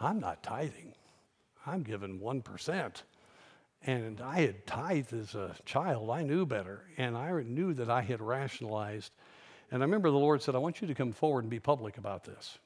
I'm 0.02 0.20
not 0.20 0.44
tithing. 0.44 0.94
I'm 1.66 1.84
giving 1.84 2.20
1%. 2.20 2.92
And 3.84 4.22
I 4.22 4.42
had 4.42 4.68
tithed 4.68 5.14
as 5.14 5.36
a 5.36 5.56
child. 5.66 6.10
I 6.10 6.24
knew 6.24 6.46
better. 6.46 6.84
And 6.98 7.18
I 7.18 7.32
knew 7.42 7.74
that 7.74 7.90
I 7.90 8.02
had 8.02 8.22
rationalized 8.22 9.12
and 9.72 9.82
I 9.82 9.86
remember 9.86 10.12
the 10.12 10.18
Lord 10.18 10.42
said, 10.42 10.54
I 10.54 10.60
want 10.60 10.82
you 10.82 10.88
to 10.88 10.94
come 10.94 11.14
forward 11.14 11.46
and 11.46 11.50
be 11.50 11.60
public 11.60 11.98
about 11.98 12.26
this. 12.26 12.60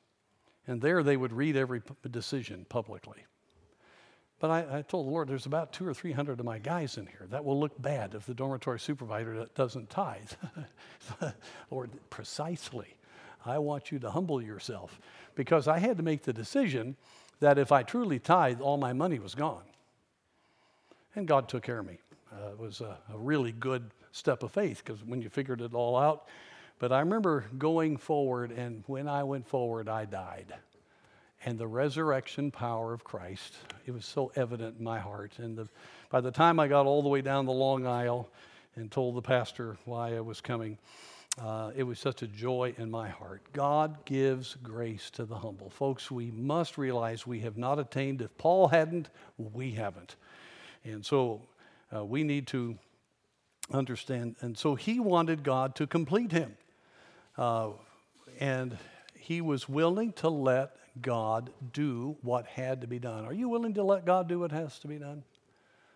And 0.67 0.82
there 0.82 1.04
they 1.04 1.15
would 1.15 1.32
read 1.32 1.56
every 1.56 1.84
decision 2.10 2.65
publicly. 2.67 3.24
But 4.39 4.50
I, 4.50 4.80
I, 4.80 4.82
told 4.82 5.06
the 5.06 5.12
Lord, 5.12 5.28
there's 5.28 5.45
about 5.45 5.71
two 5.71 5.88
or 5.88 5.93
three 5.93 6.12
hundred 6.12 6.39
of 6.39 6.45
my 6.45 6.58
guys 6.58 6.98
in 6.98 7.06
here. 7.06 7.28
That 7.30 7.45
will 7.45 7.60
look 7.60 7.80
bad 7.82 8.15
if 8.15 8.26
the 8.26 8.34
dormitory 8.34 8.80
supervisor 8.80 9.48
doesn't 9.56 9.89
tithe. 9.89 10.32
Lord, 11.71 11.91
precisely. 12.10 12.98
I 13.45 13.60
want 13.60 13.91
you 13.91 14.00
to 14.00 14.10
humble 14.10 14.41
yourself 14.41 15.00
because 15.36 15.67
I 15.67 15.78
had 15.78 15.98
to 15.98 16.04
make 16.04 16.24
the 16.24 16.34
decision 16.34 16.98
that 17.39 17.58
if 17.58 17.71
I 17.71 17.84
truly 17.84 18.19
tithe, 18.19 18.62
all 18.62 18.78
my 18.78 18.93
money 18.93 19.19
was 19.19 19.36
gone. 19.36 19.63
And 21.15 21.28
God 21.28 21.48
took 21.48 21.63
care 21.63 21.80
of 21.80 21.86
me. 21.86 21.98
Uh, 22.32 22.52
it 22.52 22.60
was 22.60 22.82
a, 22.82 22.98
a 23.13 23.17
really 23.17 23.52
good 23.52 23.91
step 24.12 24.43
of 24.43 24.52
faith 24.52 24.82
because 24.84 25.04
when 25.04 25.21
you 25.21 25.30
figured 25.30 25.62
it 25.62 25.74
all 25.74 25.98
out, 25.98 26.28
but 26.80 26.91
I 26.91 27.00
remember 27.00 27.45
going 27.58 27.98
forward, 27.98 28.52
and 28.52 28.84
when 28.88 29.08
I 29.08 29.24
went 29.24 29.48
forward, 29.48 29.88
I 29.88 30.06
died. 30.06 30.54
And 31.45 31.58
the 31.58 31.67
resurrection 31.67 32.52
power 32.52 32.93
of 32.93 33.04
Christ, 33.04 33.54
it 33.86 33.91
was 33.91 34.06
so 34.06 34.32
evident 34.36 34.78
in 34.80 34.84
my 34.84 35.00
heart. 35.00 35.34
And 35.38 35.58
the 35.58 35.69
By 36.10 36.21
the 36.21 36.32
time 36.32 36.60
I 36.60 36.67
got 36.67 36.86
all 36.86 37.02
the 37.02 37.10
way 37.10 37.21
down 37.21 37.45
the 37.45 37.54
long 37.54 37.86
aisle 37.86 38.30
and 38.76 38.91
told 38.91 39.15
the 39.15 39.21
pastor 39.21 39.78
why 39.86 40.15
I 40.15 40.21
was 40.21 40.41
coming, 40.41 40.78
uh, 41.41 41.71
it 41.76 41.84
was 41.84 42.00
such 42.00 42.21
a 42.21 42.28
joy 42.28 42.74
in 42.78 42.89
my 42.89 43.10
heart. 43.10 43.41
God 43.52 44.06
gives 44.06 44.56
grace 44.63 45.10
to 45.12 45.26
the 45.26 45.36
humble. 45.36 45.69
Folks, 45.69 46.10
we 46.10 46.32
must 46.32 46.78
realize 46.78 47.28
we 47.28 47.41
have 47.41 47.58
not 47.58 47.78
attained. 47.78 48.21
If 48.21 48.38
Paul 48.38 48.69
hadn't, 48.69 49.10
we 49.38 49.71
haven't. 49.71 50.15
And 50.86 51.06
so 51.06 51.41
uh, 51.93 52.06
we 52.06 52.24
need 52.24 52.48
to 52.48 52.78
understand. 53.71 54.38
And 54.39 54.58
so 54.58 54.76
he 54.76 55.00
wanted 55.00 55.43
God 55.43 55.76
to 55.76 55.88
complete 55.88 56.32
him. 56.32 56.56
Uh, 57.38 57.71
and 58.39 58.78
he 59.17 59.41
was 59.41 59.67
willing 59.67 60.13
to 60.13 60.30
let 60.30 60.78
God 61.02 61.50
do 61.74 62.15
what 62.21 62.48
had 62.48 62.82
to 62.82 62.88
be 62.88 63.00
done. 63.00 63.26
Are 63.26 63.34
you 63.34 63.50
willing 63.50 63.74
to 63.74 63.84
let 63.84 64.06
God 64.06 64.30
do 64.30 64.39
what 64.39 64.52
has 64.52 64.80
to 64.80 64.88
be 64.88 64.98
done? 64.98 65.24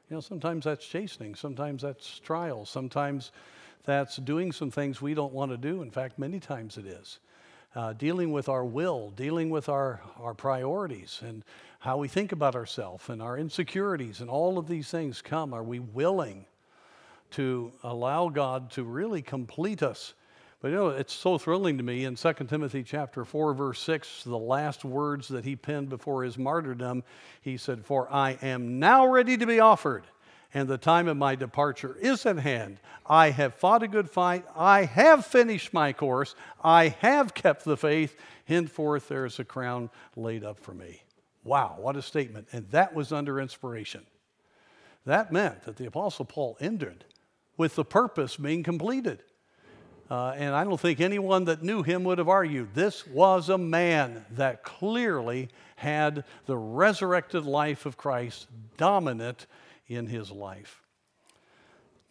You 0.09 0.15
know, 0.15 0.21
sometimes 0.21 0.65
that's 0.65 0.85
chastening, 0.85 1.35
sometimes 1.35 1.83
that's 1.83 2.19
trials, 2.19 2.69
sometimes 2.69 3.31
that's 3.85 4.17
doing 4.17 4.51
some 4.51 4.71
things 4.71 5.01
we 5.01 5.13
don't 5.13 5.33
want 5.33 5.51
to 5.51 5.57
do. 5.57 5.81
In 5.81 5.91
fact, 5.91 6.19
many 6.19 6.39
times 6.39 6.77
it 6.77 6.85
is. 6.85 7.19
Uh, 7.75 7.93
dealing 7.93 8.31
with 8.31 8.49
our 8.49 8.65
will, 8.65 9.11
dealing 9.11 9.49
with 9.49 9.69
our, 9.69 10.01
our 10.19 10.33
priorities 10.33 11.19
and 11.23 11.43
how 11.79 11.97
we 11.97 12.07
think 12.07 12.31
about 12.31 12.55
ourselves 12.55 13.09
and 13.09 13.21
our 13.21 13.37
insecurities 13.37 14.21
and 14.21 14.29
all 14.29 14.57
of 14.57 14.67
these 14.67 14.89
things 14.89 15.21
come. 15.21 15.53
Are 15.53 15.63
we 15.63 15.79
willing 15.79 16.45
to 17.31 17.71
allow 17.83 18.29
God 18.29 18.71
to 18.71 18.83
really 18.83 19.21
complete 19.21 19.83
us? 19.83 20.13
But 20.61 20.69
you 20.69 20.75
know, 20.75 20.89
it's 20.89 21.13
so 21.13 21.37
thrilling 21.37 21.77
to 21.77 21.83
me 21.83 22.03
in 22.03 22.15
2 22.15 22.33
Timothy 22.49 22.83
chapter 22.83 23.23
4, 23.23 23.53
verse 23.53 23.79
6, 23.79 24.23
the 24.25 24.37
last 24.37 24.83
words 24.83 25.29
that 25.29 25.45
he 25.45 25.55
penned 25.55 25.87
before 25.89 26.23
his 26.23 26.37
martyrdom, 26.37 27.03
he 27.41 27.55
said, 27.55 27.85
For 27.85 28.11
I 28.11 28.31
am 28.41 28.79
now 28.79 29.07
ready 29.07 29.37
to 29.37 29.45
be 29.45 29.61
offered 29.61 30.03
and 30.53 30.67
the 30.67 30.77
time 30.77 31.07
of 31.07 31.17
my 31.17 31.35
departure 31.35 31.95
is 32.01 32.25
at 32.25 32.39
hand. 32.39 32.79
I 33.05 33.29
have 33.29 33.55
fought 33.55 33.83
a 33.83 33.87
good 33.87 34.09
fight. 34.09 34.45
I 34.55 34.85
have 34.85 35.25
finished 35.25 35.73
my 35.73 35.93
course. 35.93 36.35
I 36.63 36.89
have 36.99 37.33
kept 37.33 37.65
the 37.65 37.77
faith. 37.77 38.15
Henceforth, 38.45 39.07
there 39.07 39.25
is 39.25 39.39
a 39.39 39.43
crown 39.43 39.89
laid 40.15 40.43
up 40.43 40.59
for 40.59 40.73
me. 40.73 41.01
Wow, 41.43 41.75
what 41.77 41.95
a 41.95 42.01
statement. 42.01 42.47
And 42.51 42.69
that 42.71 42.95
was 42.95 43.11
under 43.11 43.39
inspiration. 43.39 44.01
That 45.05 45.31
meant 45.31 45.63
that 45.63 45.77
the 45.77 45.85
Apostle 45.85 46.25
Paul 46.25 46.57
ended 46.59 47.05
with 47.57 47.75
the 47.75 47.85
purpose 47.85 48.37
being 48.37 48.63
completed. 48.63 49.23
Uh, 50.09 50.33
and 50.35 50.55
I 50.55 50.63
don't 50.63 50.79
think 50.79 50.99
anyone 50.99 51.45
that 51.45 51.61
knew 51.61 51.83
him 51.83 52.03
would 52.05 52.17
have 52.17 52.29
argued. 52.29 52.73
This 52.73 53.05
was 53.05 53.49
a 53.49 53.57
man 53.57 54.25
that 54.31 54.63
clearly 54.63 55.49
had 55.75 56.23
the 56.47 56.57
resurrected 56.57 57.45
life 57.45 57.85
of 57.85 57.95
Christ 57.95 58.47
dominant 58.77 59.45
in 59.89 60.07
his 60.07 60.31
life. 60.31 60.81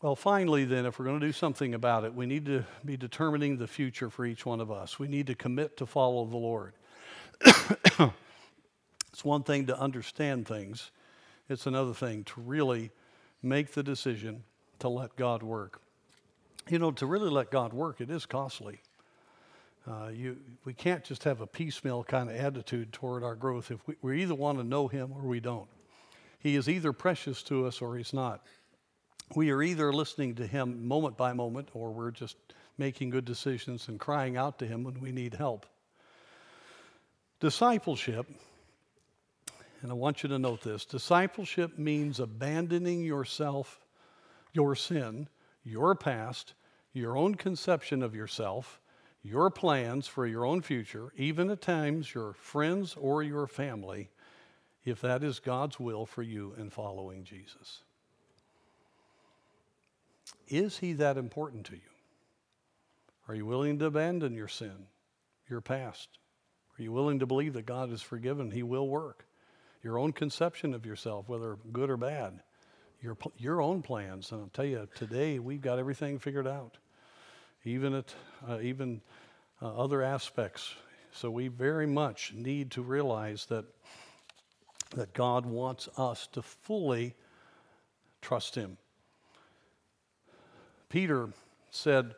Well, 0.02 0.14
finally, 0.14 0.64
then, 0.64 0.86
if 0.86 0.98
we're 0.98 1.06
going 1.06 1.18
to 1.20 1.26
do 1.26 1.32
something 1.32 1.74
about 1.74 2.04
it, 2.04 2.14
we 2.14 2.26
need 2.26 2.46
to 2.46 2.64
be 2.84 2.96
determining 2.96 3.56
the 3.56 3.66
future 3.66 4.10
for 4.10 4.24
each 4.24 4.46
one 4.46 4.60
of 4.60 4.70
us. 4.70 4.98
We 4.98 5.08
need 5.08 5.26
to 5.28 5.34
commit 5.34 5.76
to 5.78 5.86
follow 5.86 6.24
the 6.24 6.36
Lord. 6.36 6.74
it's 7.44 9.24
one 9.24 9.42
thing 9.42 9.66
to 9.66 9.78
understand 9.78 10.46
things, 10.46 10.90
it's 11.48 11.66
another 11.66 11.94
thing 11.94 12.24
to 12.24 12.40
really 12.40 12.90
make 13.42 13.72
the 13.72 13.82
decision 13.82 14.44
to 14.80 14.88
let 14.88 15.16
God 15.16 15.42
work. 15.42 15.80
You 16.68 16.78
know, 16.78 16.92
to 16.92 17.06
really 17.06 17.30
let 17.30 17.50
God 17.50 17.72
work, 17.72 18.00
it 18.00 18.10
is 18.10 18.26
costly. 18.26 18.80
Uh, 19.88 20.08
you, 20.08 20.36
we 20.64 20.74
can't 20.74 21.02
just 21.02 21.24
have 21.24 21.40
a 21.40 21.46
piecemeal 21.46 22.04
kind 22.04 22.28
of 22.28 22.36
attitude 22.36 22.92
toward 22.92 23.24
our 23.24 23.34
growth. 23.34 23.70
If 23.70 23.86
we, 23.86 23.94
we 24.02 24.22
either 24.22 24.34
want 24.34 24.58
to 24.58 24.64
know 24.64 24.86
Him 24.86 25.12
or 25.12 25.22
we 25.22 25.40
don't. 25.40 25.68
He 26.38 26.56
is 26.56 26.68
either 26.68 26.92
precious 26.92 27.42
to 27.44 27.66
us 27.66 27.82
or 27.82 27.96
he's 27.96 28.12
not. 28.12 28.46
We 29.34 29.50
are 29.50 29.62
either 29.62 29.92
listening 29.92 30.36
to 30.36 30.46
him 30.46 30.86
moment 30.86 31.16
by 31.16 31.32
moment 31.32 31.68
or 31.74 31.90
we're 31.90 32.10
just 32.10 32.36
making 32.78 33.10
good 33.10 33.24
decisions 33.24 33.88
and 33.88 33.98
crying 33.98 34.36
out 34.36 34.58
to 34.60 34.66
him 34.66 34.84
when 34.84 35.00
we 35.00 35.12
need 35.12 35.34
help. 35.34 35.66
Discipleship, 37.40 38.26
and 39.82 39.90
I 39.90 39.94
want 39.94 40.22
you 40.22 40.28
to 40.30 40.38
note 40.38 40.62
this 40.62 40.84
discipleship 40.84 41.78
means 41.78 42.20
abandoning 42.20 43.02
yourself, 43.02 43.80
your 44.52 44.74
sin, 44.74 45.28
your 45.62 45.94
past, 45.94 46.54
your 46.92 47.16
own 47.16 47.34
conception 47.34 48.02
of 48.02 48.14
yourself, 48.14 48.80
your 49.22 49.50
plans 49.50 50.06
for 50.06 50.26
your 50.26 50.44
own 50.46 50.62
future, 50.62 51.12
even 51.16 51.50
at 51.50 51.60
times 51.60 52.14
your 52.14 52.32
friends 52.32 52.96
or 52.98 53.22
your 53.22 53.46
family, 53.46 54.08
if 54.84 55.00
that 55.00 55.22
is 55.22 55.40
God's 55.40 55.78
will 55.78 56.06
for 56.06 56.22
you 56.22 56.54
in 56.56 56.70
following 56.70 57.24
Jesus. 57.24 57.82
Is 60.48 60.78
He 60.78 60.94
that 60.94 61.16
important 61.16 61.66
to 61.66 61.74
you? 61.74 61.80
Are 63.28 63.34
you 63.34 63.44
willing 63.44 63.78
to 63.78 63.86
abandon 63.86 64.34
your 64.34 64.48
sin, 64.48 64.86
your 65.48 65.60
past? 65.60 66.08
Are 66.78 66.82
you 66.82 66.92
willing 66.92 67.18
to 67.18 67.26
believe 67.26 67.52
that 67.54 67.66
God 67.66 67.92
is 67.92 68.00
forgiven? 68.00 68.50
He 68.50 68.62
will 68.62 68.88
work. 68.88 69.26
Your 69.82 69.98
own 69.98 70.12
conception 70.12 70.74
of 70.74 70.86
yourself, 70.86 71.28
whether 71.28 71.58
good 71.72 71.90
or 71.90 71.96
bad, 71.96 72.40
your, 73.02 73.16
your 73.36 73.60
own 73.60 73.82
plans. 73.82 74.32
And 74.32 74.40
I'll 74.42 74.48
tell 74.48 74.64
you, 74.64 74.88
today 74.94 75.38
we've 75.38 75.60
got 75.60 75.78
everything 75.78 76.18
figured 76.18 76.46
out, 76.46 76.78
even 77.64 77.94
at 77.94 78.14
uh, 78.48 78.60
even 78.60 79.02
uh, 79.60 79.76
other 79.76 80.02
aspects. 80.02 80.74
So 81.12 81.30
we 81.30 81.48
very 81.48 81.86
much 81.86 82.32
need 82.34 82.70
to 82.72 82.82
realize 82.82 83.46
that 83.46 83.64
that 84.90 85.12
God 85.12 85.46
wants 85.46 85.88
us 85.96 86.26
to 86.32 86.42
fully 86.42 87.14
trust 88.20 88.54
Him. 88.54 88.76
Peter 90.88 91.28
said 91.70 92.14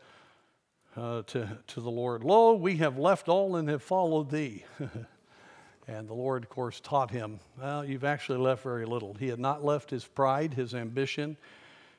uh, 0.97 1.23
to, 1.23 1.59
to 1.67 1.81
the 1.81 1.91
Lord, 1.91 2.23
Lo, 2.25 2.55
we 2.55 2.77
have 2.77 2.99
left 2.99 3.29
all 3.29 3.57
and 3.57 3.69
have 3.69 3.83
followed 3.83 4.31
Thee. 4.31 4.65
and 5.89 6.09
the 6.09 6.15
Lord, 6.15 6.45
of 6.45 6.51
course, 6.51 6.81
taught 6.81 7.11
him, 7.11 7.41
Well, 7.61 7.85
you've 7.85 8.05
actually 8.05 8.39
left 8.39 8.63
very 8.63 8.87
little. 8.87 9.15
He 9.15 9.29
had 9.29 9.39
not 9.39 9.65
left 9.65 9.91
his 9.91 10.05
pride, 10.05 10.55
his 10.55 10.75
ambition, 10.75 11.37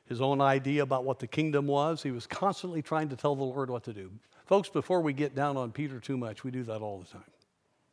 his 0.06 0.20
own 0.20 0.40
idea 0.40 0.82
about 0.82 1.04
what 1.04 1.18
the 1.18 1.26
kingdom 1.26 1.66
was. 1.66 2.02
He 2.02 2.10
was 2.10 2.26
constantly 2.26 2.82
trying 2.82 3.08
to 3.10 3.16
tell 3.16 3.34
the 3.34 3.44
Lord 3.44 3.70
what 3.70 3.84
to 3.84 3.92
do. 3.92 4.10
Folks, 4.46 4.68
before 4.68 5.00
we 5.00 5.12
get 5.12 5.34
down 5.34 5.56
on 5.56 5.72
Peter 5.72 6.00
too 6.00 6.16
much, 6.16 6.44
we 6.44 6.50
do 6.50 6.62
that 6.64 6.80
all 6.80 6.98
the 6.98 7.06
time. 7.06 7.31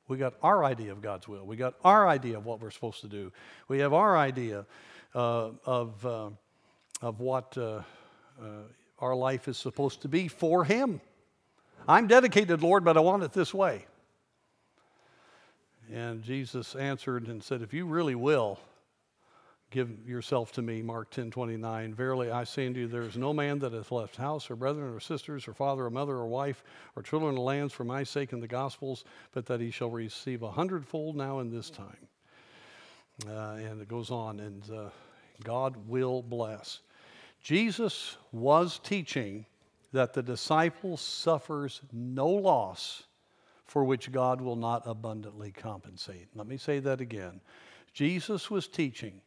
We 0.09 0.17
got 0.17 0.33
our 0.41 0.65
idea 0.65 0.91
of 0.91 1.01
God's 1.01 1.27
will. 1.27 1.45
We 1.45 1.55
got 1.55 1.75
our 1.83 2.07
idea 2.07 2.37
of 2.37 2.45
what 2.45 2.59
we're 2.59 2.71
supposed 2.71 3.01
to 3.01 3.07
do. 3.07 3.31
We 3.67 3.79
have 3.79 3.93
our 3.93 4.17
idea 4.17 4.65
uh, 5.13 5.51
of, 5.65 6.03
uh, 6.03 6.31
of 7.01 7.19
what 7.19 7.55
uh, 7.57 7.83
uh, 8.41 8.43
our 8.97 9.15
life 9.15 9.47
is 9.47 9.57
supposed 9.57 10.01
to 10.01 10.07
be 10.07 10.27
for 10.27 10.65
Him. 10.65 10.99
I'm 11.87 12.07
dedicated, 12.07 12.63
Lord, 12.63 12.83
but 12.83 12.97
I 12.97 13.01
want 13.01 13.21
it 13.21 13.33
this 13.33 13.53
way. 13.53 13.85
And 15.93 16.23
Jesus 16.23 16.75
answered 16.75 17.27
and 17.27 17.43
said, 17.43 17.61
If 17.61 17.71
you 17.71 17.85
really 17.85 18.15
will, 18.15 18.59
give 19.71 19.89
yourself 20.07 20.51
to 20.53 20.61
me, 20.61 20.81
Mark 20.81 21.09
10 21.11 21.31
29. 21.31 21.93
Verily 21.93 22.31
I 22.31 22.43
say 22.43 22.67
unto 22.67 22.81
you, 22.81 22.87
there 22.87 23.03
is 23.03 23.17
no 23.17 23.33
man 23.33 23.59
that 23.59 23.73
hath 23.73 23.91
left 23.91 24.15
house 24.15 24.49
or 24.49 24.55
brethren 24.55 24.93
or 24.93 24.99
sisters 24.99 25.47
or 25.47 25.53
father 25.53 25.85
or 25.85 25.89
mother 25.89 26.15
or 26.15 26.27
wife 26.27 26.63
or 26.95 27.03
children 27.03 27.37
or 27.37 27.41
lands 27.41 27.73
for 27.73 27.83
my 27.83 28.03
sake 28.03 28.33
in 28.33 28.39
the 28.39 28.47
gospels, 28.47 29.05
but 29.31 29.45
that 29.45 29.61
he 29.61 29.71
shall 29.71 29.89
receive 29.89 30.41
a 30.41 30.51
hundredfold 30.51 31.15
now 31.15 31.39
in 31.39 31.49
this 31.49 31.69
time. 31.69 32.07
Uh, 33.27 33.57
and 33.59 33.81
it 33.81 33.87
goes 33.87 34.11
on, 34.11 34.39
and 34.39 34.63
uh, 34.71 34.89
God 35.43 35.75
will 35.87 36.21
bless. 36.21 36.79
Jesus 37.41 38.17
was 38.31 38.79
teaching 38.79 39.45
that 39.91 40.13
the 40.13 40.23
disciple 40.23 40.97
suffers 40.97 41.81
no 41.91 42.27
loss 42.27 43.03
for 43.65 43.83
which 43.83 44.11
God 44.11 44.41
will 44.41 44.55
not 44.55 44.83
abundantly 44.85 45.51
compensate. 45.51 46.27
Let 46.35 46.47
me 46.47 46.57
say 46.57 46.79
that 46.79 47.01
again. 47.01 47.41
Jesus 47.93 48.49
was 48.49 48.67
teaching 48.67 49.21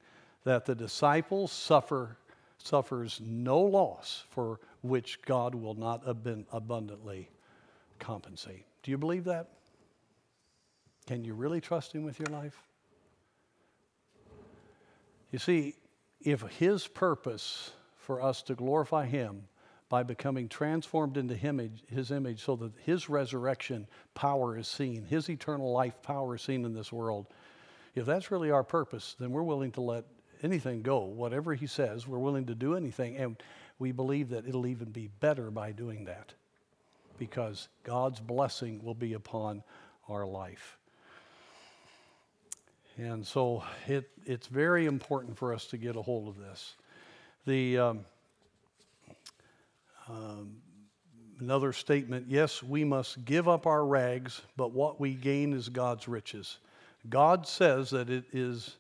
that 0.45 0.65
the 0.65 0.75
disciple 0.75 1.47
suffer, 1.47 2.17
suffers 2.59 3.21
no 3.25 3.61
loss 3.61 4.25
for 4.31 4.61
which 4.83 5.23
God 5.23 5.55
will 5.55 5.75
not 5.75 6.03
abundantly 6.07 7.31
compensate. 7.99 8.65
Do 8.83 8.91
you 8.91 8.99
believe 8.99 9.25
that? 9.25 9.49
Can 11.07 11.25
you 11.25 11.35
really 11.35 11.61
trust 11.61 11.93
Him 11.93 12.05
with 12.05 12.19
your 12.19 12.29
life? 12.29 12.61
You 15.31 15.39
see, 15.39 15.75
if 16.21 16.43
His 16.43 16.87
purpose 16.87 17.71
for 17.97 18.21
us 18.21 18.43
to 18.43 18.55
glorify 18.55 19.07
Him 19.07 19.45
by 19.89 20.03
becoming 20.03 20.49
transformed 20.49 21.17
into 21.17 21.35
His 21.35 22.11
image 22.11 22.45
so 22.45 22.57
that 22.57 22.73
His 22.85 23.09
resurrection 23.09 23.87
power 24.15 24.57
is 24.59 24.67
seen, 24.67 25.05
His 25.05 25.29
eternal 25.29 25.71
life 25.73 26.03
power 26.03 26.35
is 26.35 26.43
seen 26.43 26.65
in 26.65 26.75
this 26.75 26.93
world, 26.93 27.27
if 27.95 28.07
that's 28.07 28.31
really 28.31 28.51
our 28.51 28.65
purpose, 28.65 29.17
then 29.21 29.31
we're 29.31 29.43
willing 29.43 29.71
to 29.73 29.81
let 29.83 30.05
anything 30.43 30.83
go. 30.83 31.01
Whatever 31.01 31.55
he 31.55 31.67
says, 31.67 32.07
we're 32.07 32.19
willing 32.19 32.47
to 32.47 32.55
do 32.55 32.77
anything. 32.77 33.17
And 33.17 33.37
we 33.79 33.93
believe 33.93 34.31
that 34.31 34.47
it'll 34.47 34.67
even 34.67 34.91
be 34.91 35.09
better 35.21 35.51
by 35.51 35.73
doing 35.73 36.05
that 36.07 36.33
because 37.19 37.69
God's 37.85 38.21
blessing 38.21 38.83
will 38.83 38.95
be 38.95 39.15
upon 39.15 39.63
our 40.09 40.27
life. 40.27 40.77
And 42.99 43.27
so 43.27 43.63
it, 43.87 44.11
it's 44.27 44.47
very 44.47 44.87
important 44.87 45.39
for 45.39 45.55
us 45.55 45.67
to 45.67 45.77
get 45.77 45.97
a 45.97 46.03
hold 46.03 46.29
of 46.29 46.39
this. 46.39 46.75
The, 47.47 47.79
um, 47.79 48.01
um, 50.09 50.57
another 51.41 51.73
statement 51.73 52.27
yes, 52.29 52.63
we 52.63 52.85
must 52.85 53.25
give 53.25 53.49
up 53.49 53.67
our 53.67 53.85
rags, 53.85 54.43
but 54.57 54.73
what 54.73 55.01
we 55.01 55.15
gain 55.15 55.53
is 55.53 55.69
God's 55.69 56.07
riches. 56.07 56.59
God 57.09 57.47
says 57.49 57.91
that 57.91 58.11
it 58.11 58.25
is 58.33 58.77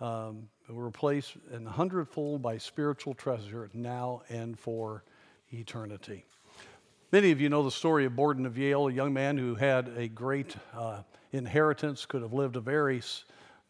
um, 0.00 0.48
replaced 0.68 1.36
an 1.52 1.66
hundredfold 1.66 2.42
by 2.42 2.58
spiritual 2.58 3.14
treasure 3.14 3.68
now 3.74 4.22
and 4.28 4.58
for 4.58 5.04
eternity. 5.52 6.24
Many 7.12 7.30
of 7.30 7.40
you 7.40 7.48
know 7.48 7.62
the 7.62 7.70
story 7.70 8.06
of 8.06 8.16
Borden 8.16 8.44
of 8.44 8.58
Yale, 8.58 8.88
a 8.88 8.92
young 8.92 9.12
man 9.12 9.38
who 9.38 9.54
had 9.54 9.88
a 9.96 10.08
great 10.08 10.56
uh, 10.76 11.02
inheritance, 11.32 12.06
could 12.06 12.22
have 12.22 12.32
lived 12.32 12.56
a 12.56 12.60
very 12.60 13.02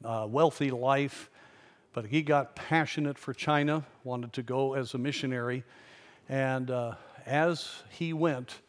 uh, 0.05 0.27
wealthy 0.29 0.71
life, 0.71 1.31
but 1.93 2.07
he 2.07 2.23
got 2.23 2.57
passionate 2.57 3.19
for 3.19 3.35
China, 3.35 3.85
wanted 4.03 4.33
to 4.33 4.43
go 4.43 4.75
as 4.75 4.95
a 4.95 4.99
missionary. 4.99 5.63
And 6.29 6.71
uh, 6.71 6.95
as 7.27 7.83
he 7.91 8.13
went, 8.13 8.61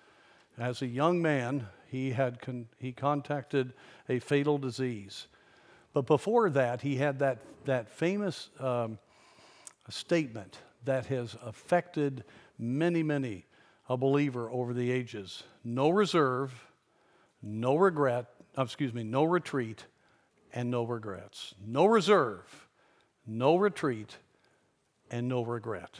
as 0.57 0.81
a 0.81 0.87
young 0.87 1.21
man, 1.21 1.67
he, 1.87 2.11
had 2.11 2.41
con- 2.41 2.67
he 2.77 2.91
contacted 2.91 3.73
a 4.09 4.19
fatal 4.19 4.57
disease. 4.57 5.27
But 5.95 6.07
before 6.07 6.49
that, 6.49 6.81
he 6.81 6.97
had 6.97 7.19
that, 7.19 7.39
that 7.63 7.89
famous 7.89 8.49
um, 8.59 8.99
statement 9.87 10.59
that 10.83 11.05
has 11.05 11.37
affected 11.41 12.25
many, 12.59 13.01
many 13.01 13.45
a 13.87 13.95
believer 13.95 14.49
over 14.51 14.73
the 14.73 14.91
ages 14.91 15.43
no 15.63 15.89
reserve, 15.89 16.51
no 17.41 17.77
regret, 17.77 18.25
excuse 18.57 18.93
me, 18.93 19.03
no 19.03 19.23
retreat, 19.23 19.85
and 20.53 20.69
no 20.69 20.83
regrets. 20.83 21.55
No 21.65 21.85
reserve, 21.85 22.67
no 23.25 23.55
retreat, 23.55 24.17
and 25.09 25.29
no 25.29 25.45
regret. 25.45 25.97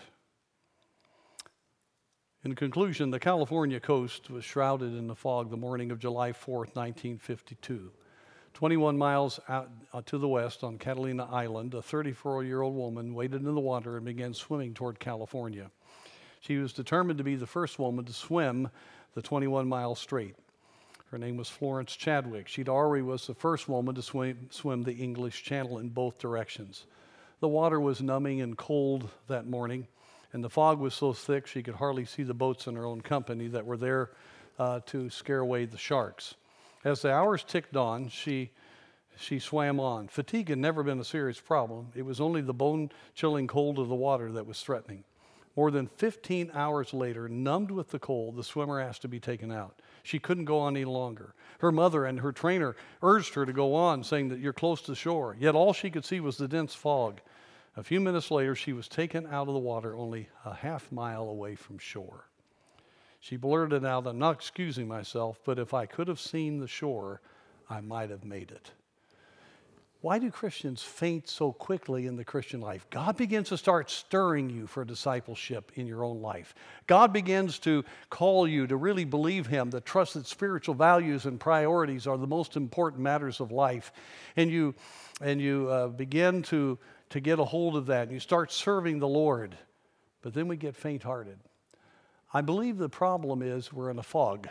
In 2.43 2.53
conclusion, 2.53 3.12
the 3.12 3.19
California 3.19 3.79
coast 3.79 4.29
was 4.29 4.43
shrouded 4.43 4.93
in 4.93 5.08
the 5.08 5.15
fog 5.15 5.49
the 5.49 5.55
morning 5.55 5.89
of 5.89 5.99
July 5.99 6.34
4th, 6.34 6.75
1952. 6.75 7.93
21 8.56 8.98
miles 8.98 9.38
out 9.50 9.70
uh, 9.91 10.02
to 10.06 10.18
the 10.18 10.30
west 10.30 10.63
on 10.63 10.78
Catalina 10.78 11.28
Island, 11.30 11.74
a 11.74 11.82
34 11.82 12.46
year 12.46 12.62
old 12.62 12.74
woman 12.74 13.13
waded 13.13 13.41
in 13.41 13.54
the 13.54 13.60
water 13.60 13.98
and 13.98 14.06
began 14.06 14.34
swimming 14.34 14.74
toward 14.74 14.98
California. 14.98 15.70
She 16.39 16.58
was 16.58 16.72
determined 16.72 17.18
to 17.18 17.24
be 17.26 17.36
the 17.36 17.46
first 17.46 17.80
woman 17.80 18.06
to 18.06 18.13
swim 18.13 18.70
the 19.13 19.22
21 19.22 19.68
mile 19.68 19.94
strait. 19.94 20.38
Her 21.12 21.18
name 21.18 21.36
was 21.36 21.50
Florence 21.50 21.98
Chadwick. 21.98 22.48
She 22.48 22.63
already 22.63 23.04
was 23.04 23.28
the 23.28 23.34
first 23.34 23.68
woman 23.68 23.94
to 23.96 24.02
swim, 24.02 24.48
swim 24.52 24.84
the 24.84 24.94
English 24.94 25.44
Channel 25.44 25.80
in 25.80 25.89
both 25.89 26.18
directions. 26.18 26.86
The 27.41 27.50
water 27.50 27.82
was 27.82 28.02
numbing 28.02 28.39
and 28.39 28.58
cold 28.58 29.10
that 29.28 29.46
morning, 29.46 29.86
and 30.32 30.41
the 30.41 30.50
fog 30.50 30.80
was 30.80 30.94
so 30.94 31.12
thick 31.12 31.46
she 31.46 31.62
could 31.62 31.76
hardly 31.76 32.06
see 32.06 32.24
the 32.24 32.34
boats 32.34 32.68
in 32.68 32.78
her 32.78 32.86
own 32.86 33.02
company 33.02 33.50
that 33.50 33.65
were 33.65 33.78
there 33.78 34.12
uh, 34.58 34.80
to 34.86 35.10
scare 35.10 35.39
away 35.39 35.65
the 35.65 35.78
sharks. 35.78 36.36
As 36.86 37.02
the 37.02 37.12
hours 37.12 37.43
ticked 37.43 37.76
on, 37.76 38.10
she, 38.10 38.52
she 39.17 39.39
swam 39.39 39.80
on. 39.80 40.08
Fatigue 40.08 40.50
had 40.50 40.60
never 40.60 40.84
been 40.84 41.00
a 41.00 41.04
serious 41.04 41.39
problem, 41.39 41.88
it 41.95 42.04
was 42.04 42.21
only 42.21 42.41
the 42.41 42.54
bone 42.54 42.91
chilling 43.15 43.48
cold 43.48 43.80
of 43.80 43.88
the 43.88 43.95
water 43.95 44.32
that 44.32 44.45
was 44.45 44.62
threatening. 44.62 45.04
More 45.56 45.71
than 45.71 45.88
15 45.88 46.52
hours 46.54 46.93
later, 46.93 47.28
numbed 47.28 47.71
with 47.71 47.89
the 47.89 47.98
cold, 47.98 48.36
the 48.36 48.43
swimmer 48.43 48.80
asked 48.80 49.02
to 49.02 49.08
be 49.08 49.19
taken 49.19 49.52
out. 49.52 49.82
She 50.04 50.19
couldn't 50.19 50.45
go 50.45 50.60
on 50.60 50.76
any 50.76 50.86
longer. 50.86 51.34
Her 51.60 51.71
mother 51.71 52.06
and 52.06 52.19
her 52.19 52.32
trainer 52.32 52.76
urged 53.02 53.34
her 53.34 53.48
to 53.48 53.54
go 53.54 53.74
on, 53.74 54.04
saying 54.04 54.30
that 54.30 54.39
you're 54.39 54.54
close 54.54 54.82
to 54.84 54.93
shore. 54.93 55.36
Yet 55.39 55.56
all 55.56 55.74
she 55.74 55.89
could 55.89 56.06
see 56.06 56.19
was 56.19 56.38
the 56.38 56.48
dense 56.48 56.76
fog. 56.76 57.19
A 57.76 57.84
few 57.84 58.00
minutes 58.00 58.30
later, 58.30 58.54
she 58.54 58.74
was 58.74 58.88
taken 58.88 59.26
out 59.26 59.48
of 59.48 59.56
the 59.56 59.60
water 59.60 59.95
only 59.95 60.30
a 60.43 60.54
half 60.54 60.91
mile 60.91 61.24
away 61.30 61.56
from 61.56 61.80
shore. 61.80 62.28
She 63.26 63.38
blurted 63.38 63.84
out, 63.84 64.06
I'm 64.06 64.20
not 64.20 64.36
excusing 64.36 64.88
myself, 64.88 65.40
but 65.44 65.58
if 65.58 65.74
I 65.74 65.88
could 65.88 66.08
have 66.10 66.20
seen 66.20 66.60
the 66.60 66.68
shore, 66.68 67.22
I 67.68 67.82
might 67.82 68.12
have 68.12 68.24
made 68.24 68.52
it. 68.52 68.70
Why 70.02 70.20
do 70.20 70.30
Christians 70.30 70.84
faint 70.84 71.28
so 71.28 71.52
quickly 71.52 72.06
in 72.06 72.18
the 72.18 72.24
Christian 72.24 72.62
life? 72.62 72.86
God 72.92 73.18
begins 73.18 73.50
to 73.50 73.58
start 73.58 73.90
stirring 73.90 74.52
you 74.52 74.68
for 74.68 74.86
discipleship 74.86 75.72
in 75.74 75.88
your 75.88 76.04
own 76.04 76.22
life. 76.22 76.54
God 76.86 77.12
begins 77.12 77.58
to 77.60 77.84
call 78.12 78.48
you 78.48 78.68
to 78.68 78.78
really 78.78 79.06
believe 79.06 79.48
Him, 79.48 79.72
that 79.72 79.86
trust 79.86 80.14
that 80.14 80.28
spiritual 80.28 80.76
values 80.76 81.26
and 81.26 81.40
priorities 81.40 82.06
are 82.06 82.20
the 82.20 82.28
most 82.28 82.56
important 82.56 83.02
matters 83.02 83.40
of 83.40 83.52
life. 83.52 83.92
And 84.36 84.52
you, 84.52 84.76
and 85.20 85.42
you 85.42 85.68
uh, 85.70 85.88
begin 85.88 86.44
to, 86.44 86.78
to 87.10 87.20
get 87.20 87.40
a 87.40 87.46
hold 87.46 87.76
of 87.76 87.88
that, 87.88 88.04
and 88.04 88.12
you 88.12 88.20
start 88.20 88.52
serving 88.52 89.00
the 89.00 89.08
Lord. 89.08 89.58
But 90.22 90.36
then 90.36 90.48
we 90.48 90.58
get 90.58 90.76
faint 90.76 91.02
hearted. 91.02 91.40
I 92.36 92.41
believe 92.41 92.78
the 92.78 92.89
problem 92.89 93.41
is 93.41 93.71
we're 93.71 93.89
in 93.89 93.98
a 93.98 94.04
fog. 94.04 94.50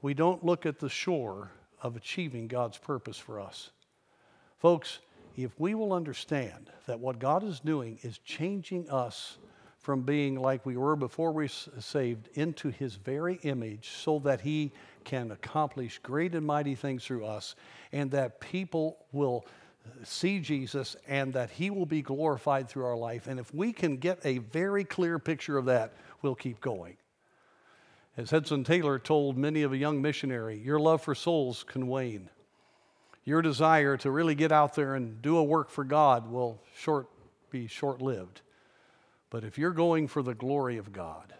We 0.00 0.14
don't 0.14 0.42
look 0.42 0.64
at 0.64 0.78
the 0.78 0.88
shore 0.88 1.50
of 1.82 1.96
achieving 1.96 2.48
God's 2.48 2.78
purpose 2.78 3.18
for 3.18 3.38
us. 3.38 3.72
Folks, 4.56 5.00
if 5.36 5.50
we 5.60 5.74
will 5.74 5.92
understand 5.92 6.70
that 6.86 6.98
what 6.98 7.18
God 7.18 7.44
is 7.44 7.60
doing 7.60 7.98
is 8.00 8.16
changing 8.24 8.88
us 8.88 9.36
from 9.80 10.00
being 10.00 10.34
like 10.34 10.64
we 10.64 10.78
were 10.78 10.96
before 10.96 11.30
we 11.30 11.44
were 11.44 11.80
saved 11.82 12.30
into 12.32 12.70
his 12.70 12.94
very 12.94 13.34
image 13.42 13.90
so 13.90 14.18
that 14.20 14.40
he 14.40 14.72
can 15.04 15.32
accomplish 15.32 15.98
great 15.98 16.34
and 16.34 16.46
mighty 16.46 16.74
things 16.74 17.04
through 17.04 17.26
us 17.26 17.54
and 17.92 18.10
that 18.12 18.40
people 18.40 18.96
will 19.12 19.44
see 20.04 20.40
Jesus 20.40 20.96
and 21.08 21.32
that 21.34 21.50
he 21.50 21.70
will 21.70 21.86
be 21.86 22.02
glorified 22.02 22.68
through 22.68 22.84
our 22.84 22.96
life. 22.96 23.26
And 23.26 23.38
if 23.38 23.52
we 23.54 23.72
can 23.72 23.96
get 23.96 24.18
a 24.24 24.38
very 24.38 24.84
clear 24.84 25.18
picture 25.18 25.58
of 25.58 25.66
that, 25.66 25.92
we'll 26.22 26.34
keep 26.34 26.60
going. 26.60 26.96
As 28.16 28.30
Hudson 28.30 28.64
Taylor 28.64 28.98
told 28.98 29.36
many 29.36 29.62
of 29.62 29.72
a 29.72 29.76
young 29.76 30.02
missionary, 30.02 30.58
your 30.58 30.80
love 30.80 31.02
for 31.02 31.14
souls 31.14 31.64
can 31.66 31.86
wane 31.86 32.28
your 33.24 33.42
desire 33.42 33.96
to 33.98 34.10
really 34.10 34.34
get 34.34 34.52
out 34.52 34.74
there 34.74 34.94
and 34.94 35.20
do 35.22 35.36
a 35.36 35.44
work 35.44 35.70
for 35.70 35.84
God 35.84 36.30
will 36.30 36.60
short, 36.76 37.08
be 37.50 37.66
short 37.66 38.00
lived. 38.00 38.40
But 39.30 39.44
if 39.44 39.58
you're 39.58 39.70
going 39.70 40.08
for 40.08 40.22
the 40.22 40.34
glory 40.34 40.78
of 40.78 40.92
God, 40.92 41.32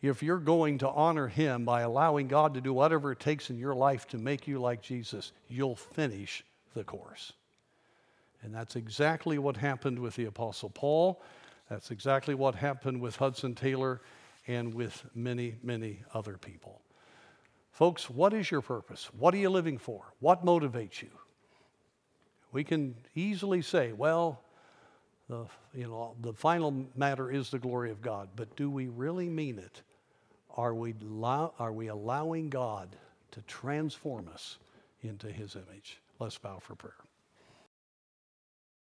if 0.00 0.22
you're 0.22 0.38
going 0.38 0.78
to 0.78 0.88
honor 0.88 1.28
Him 1.28 1.64
by 1.64 1.82
allowing 1.82 2.28
God 2.28 2.54
to 2.54 2.60
do 2.60 2.72
whatever 2.72 3.12
it 3.12 3.20
takes 3.20 3.50
in 3.50 3.58
your 3.58 3.74
life 3.74 4.08
to 4.08 4.18
make 4.18 4.48
you 4.48 4.58
like 4.58 4.82
Jesus, 4.82 5.32
you'll 5.48 5.76
finish 5.76 6.44
the 6.74 6.84
course. 6.84 7.32
And 8.42 8.54
that's 8.54 8.76
exactly 8.76 9.38
what 9.38 9.56
happened 9.56 9.98
with 9.98 10.16
the 10.16 10.24
Apostle 10.24 10.70
Paul. 10.70 11.22
That's 11.70 11.90
exactly 11.90 12.34
what 12.34 12.54
happened 12.54 13.00
with 13.00 13.16
Hudson 13.16 13.54
Taylor 13.54 14.00
and 14.46 14.74
with 14.74 15.04
many, 15.14 15.56
many 15.62 16.02
other 16.12 16.36
people. 16.36 16.82
Folks, 17.70 18.10
what 18.10 18.34
is 18.34 18.50
your 18.50 18.60
purpose? 18.60 19.08
What 19.18 19.32
are 19.34 19.38
you 19.38 19.48
living 19.48 19.78
for? 19.78 20.12
What 20.20 20.44
motivates 20.44 21.00
you? 21.00 21.10
We 22.52 22.64
can 22.64 22.94
easily 23.14 23.62
say, 23.62 23.92
well, 23.92 24.42
the, 25.28 25.46
you 25.72 25.86
know, 25.86 26.14
the 26.20 26.34
final 26.34 26.84
matter 26.94 27.30
is 27.30 27.50
the 27.50 27.58
glory 27.58 27.90
of 27.90 28.02
God, 28.02 28.28
but 28.36 28.54
do 28.56 28.68
we 28.68 28.88
really 28.88 29.30
mean 29.30 29.58
it? 29.58 29.80
Are 30.54 30.74
we, 30.74 30.94
allow, 31.00 31.54
are 31.58 31.72
we 31.72 31.86
allowing 31.86 32.50
God 32.50 32.94
to 33.30 33.40
transform 33.42 34.28
us 34.28 34.58
into 35.00 35.28
his 35.28 35.56
image? 35.56 35.98
Let's 36.18 36.36
bow 36.36 36.58
for 36.60 36.74
prayer. 36.74 36.92